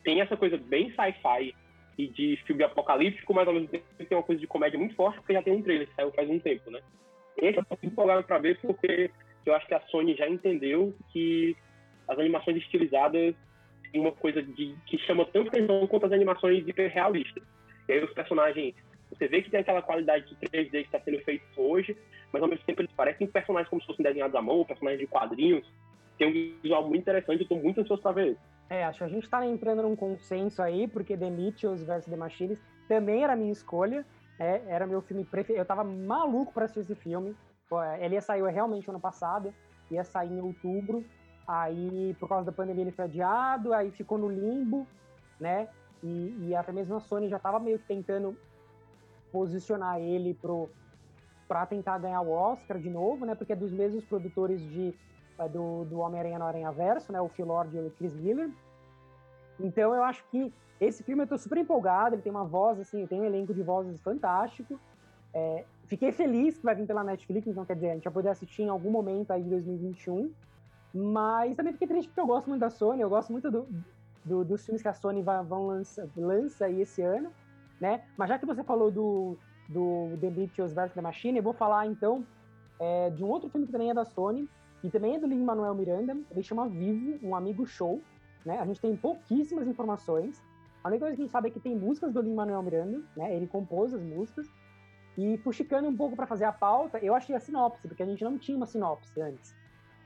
[0.04, 1.54] Tem essa coisa bem sci-fi
[1.96, 5.18] e de filme apocalíptico, mas ao mesmo tempo tem uma coisa de comédia muito forte,
[5.18, 6.80] porque já tem um trailer que saiu faz um tempo, né?
[7.36, 9.10] Esse eu tô muito empolgado pra ver, porque
[9.44, 11.56] eu acho que a Sony já entendeu que
[12.08, 13.34] as animações estilizadas
[13.90, 17.42] têm uma coisa de, que chama tanto atenção quanto as animações hiperrealistas.
[17.88, 18.74] E aí os personagens,
[19.10, 21.96] você vê que tem aquela qualidade de 3D que está sendo feito hoje,
[22.32, 25.06] mas ao mesmo tempo eles parecem personagens como se fossem desenhados à mão, personagens de
[25.06, 25.66] quadrinhos.
[26.18, 28.36] Tem um visual muito interessante, eu estou muito ansioso para ver.
[28.70, 32.16] É, acho que a gente está entrando num consenso aí, porque The Mitchells vs The
[32.16, 34.06] Machines também era minha escolha.
[34.38, 35.60] É, era meu filme preferido.
[35.60, 37.36] Eu tava maluco para assistir esse filme.
[38.00, 39.54] Ele ia sair realmente ano passado,
[39.90, 41.04] ia sair em outubro.
[41.46, 44.86] Aí, por causa da pandemia, ele foi adiado, aí ficou no limbo,
[45.40, 45.68] né?
[46.02, 48.36] E, e até mesmo a Sony já tava meio que tentando
[49.30, 50.68] posicionar ele pro
[51.48, 53.34] para tentar ganhar o Oscar de novo, né?
[53.34, 54.94] Porque é dos mesmos produtores de
[55.38, 57.20] é, do, do Homem-Aranha no Aranha Verso, né?
[57.20, 58.50] O Phil Lord e o Chris Miller.
[59.62, 63.06] Então eu acho que esse filme eu tô super empolgado, ele tem uma voz, assim,
[63.06, 64.78] tem um elenco de vozes fantástico.
[65.32, 68.28] É, fiquei feliz que vai vir pela Netflix, então quer dizer, a gente vai poder
[68.30, 70.30] assistir em algum momento aí de 2021.
[70.92, 73.66] Mas também fiquei triste porque eu gosto muito da Sony, eu gosto muito do,
[74.24, 77.32] do, dos filmes que a Sony vai, vão lança, lança aí esse ano,
[77.80, 78.02] né?
[78.16, 79.38] Mas já que você falou do,
[79.68, 80.92] do The Beatles vs.
[80.92, 82.26] The Machine, eu vou falar então
[82.78, 84.48] é, de um outro filme que também é da Sony,
[84.82, 88.02] e também é do Lin-Manuel Miranda, ele chama Vivo, um amigo show,
[88.44, 88.58] né?
[88.58, 90.42] A gente tem pouquíssimas informações,
[90.82, 93.34] a única coisa que a gente sabe é que tem músicas do Lin-Manuel Miranda, né?
[93.34, 94.46] Ele compôs as músicas,
[95.16, 98.24] e fuxicando um pouco para fazer a pauta, eu achei a sinopse, porque a gente
[98.24, 99.54] não tinha uma sinopse antes.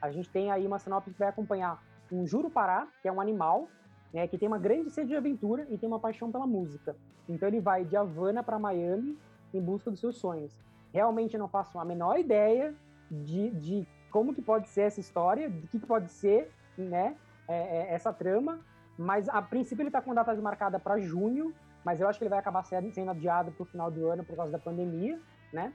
[0.03, 3.68] A gente tem aí uma sinopse que vai acompanhar um Jurupara, que é um animal,
[4.12, 6.97] né, que tem uma grande sede de aventura e tem uma paixão pela música.
[7.28, 9.16] Então ele vai de Havana para Miami
[9.55, 10.59] em busca dos seus sonhos.
[10.93, 12.74] Realmente eu não faço a menor ideia
[13.11, 17.16] de, de como que pode ser essa história, de que, que pode ser, né,
[17.49, 18.61] é, é, essa trama,
[18.99, 22.30] mas a princípio ele está com data marcada para junho, mas eu acho que ele
[22.30, 25.20] vai acabar sendo, sendo adiado para o final do ano por causa da pandemia,
[25.53, 25.72] né?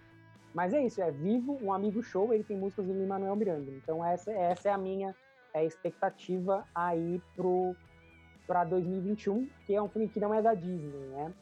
[0.53, 3.71] Mas é isso, é Vivo, um amigo show, ele tem músicas do Lin-Manuel Miranda.
[3.71, 5.15] Então essa, essa é a minha
[5.53, 7.75] é, expectativa aí pro
[8.47, 11.33] para 2021, que é um filme que não é da Disney, né?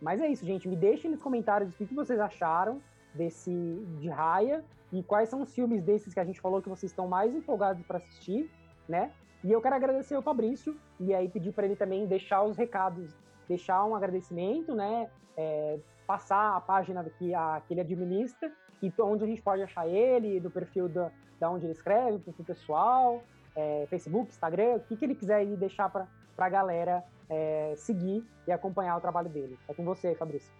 [0.00, 0.68] Mas é isso, gente.
[0.68, 2.80] Me deixem nos comentários o que vocês acharam
[3.12, 3.50] desse
[3.98, 7.08] de Raya e quais são os filmes desses que a gente falou que vocês estão
[7.08, 8.48] mais empolgados para assistir,
[8.88, 9.10] né?
[9.44, 13.16] E eu quero agradecer ao Fabrício e aí pedir para ele também deixar os recados,
[13.48, 15.08] deixar um agradecimento, né?
[15.36, 18.50] É, passar a página que, a, que ele administra
[18.82, 22.44] e onde a gente pode achar ele, do perfil da, da onde ele escreve, perfil
[22.44, 23.22] pessoal,
[23.54, 28.24] é, Facebook, Instagram, o que, que ele quiser aí deixar para a galera é, seguir
[28.46, 29.58] e acompanhar o trabalho dele.
[29.68, 30.52] É com você, Fabrício.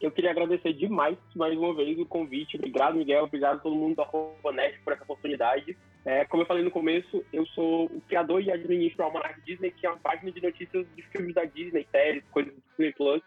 [0.00, 2.56] Eu queria agradecer demais, mais uma vez, o convite.
[2.56, 3.24] Obrigado, Miguel.
[3.24, 5.76] Obrigado a todo mundo da Robonet por essa oportunidade.
[6.04, 9.70] É, como eu falei no começo, eu sou o criador e administro do Almanac Disney,
[9.70, 13.22] que é uma página de notícias de filmes da Disney, séries, coisas do Disney Plus,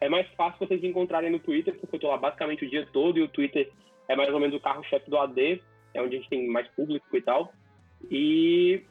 [0.00, 2.86] É mais fácil vocês me encontrarem no Twitter, porque eu tô lá basicamente o dia
[2.92, 3.70] todo, e o Twitter
[4.08, 5.62] é mais ou menos o carro-chefe do AD,
[5.94, 7.52] é onde a gente tem mais público e tal.
[8.10, 8.82] E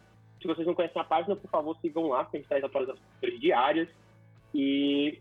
[0.42, 3.40] se vocês não conhecem a página, por favor, sigam lá, porque a gente traz atualizações
[3.40, 3.88] diárias.
[4.54, 5.20] E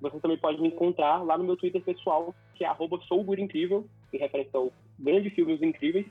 [0.00, 4.18] você também pode me encontrar lá no meu Twitter pessoal, que é arroba sougurincrível, em
[4.18, 6.06] referência ao grande filmes incríveis.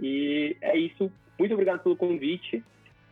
[0.00, 1.10] E é isso.
[1.38, 2.62] Muito obrigado pelo convite.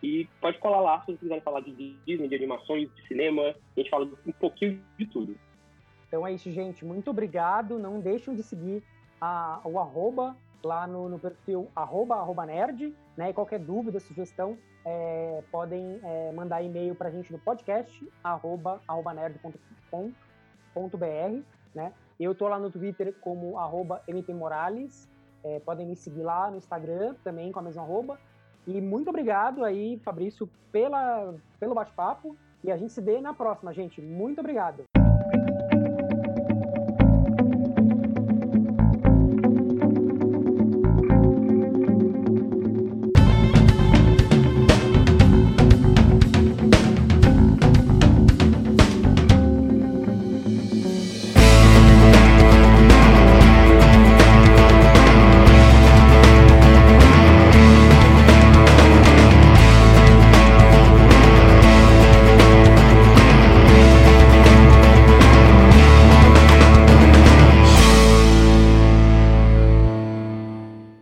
[0.02, 1.72] E pode colar lá se vocês quiserem falar de
[2.06, 3.42] Disney, de animações, de cinema.
[3.42, 5.36] A gente fala um pouquinho de tudo.
[6.08, 6.84] Então é isso, gente.
[6.84, 7.78] Muito obrigado.
[7.78, 8.82] Não deixem de seguir
[9.20, 13.30] a, o arroba lá no, no perfil arroba, arroba nerd, né?
[13.30, 18.80] E qualquer dúvida, sugestão, é, podem é, mandar e-mail para a gente no podcast arroba,
[18.86, 20.02] arroba nerd.com.br,
[21.74, 21.92] né?
[22.18, 25.08] Eu tô lá no Twitter como arroba mtmorales,
[25.42, 28.18] é, podem me seguir lá no Instagram também com a mesma arroba.
[28.66, 32.36] E muito obrigado aí, Fabrício, pela, pelo bate-papo.
[32.62, 34.02] E a gente se vê na próxima, gente.
[34.02, 34.89] Muito obrigado.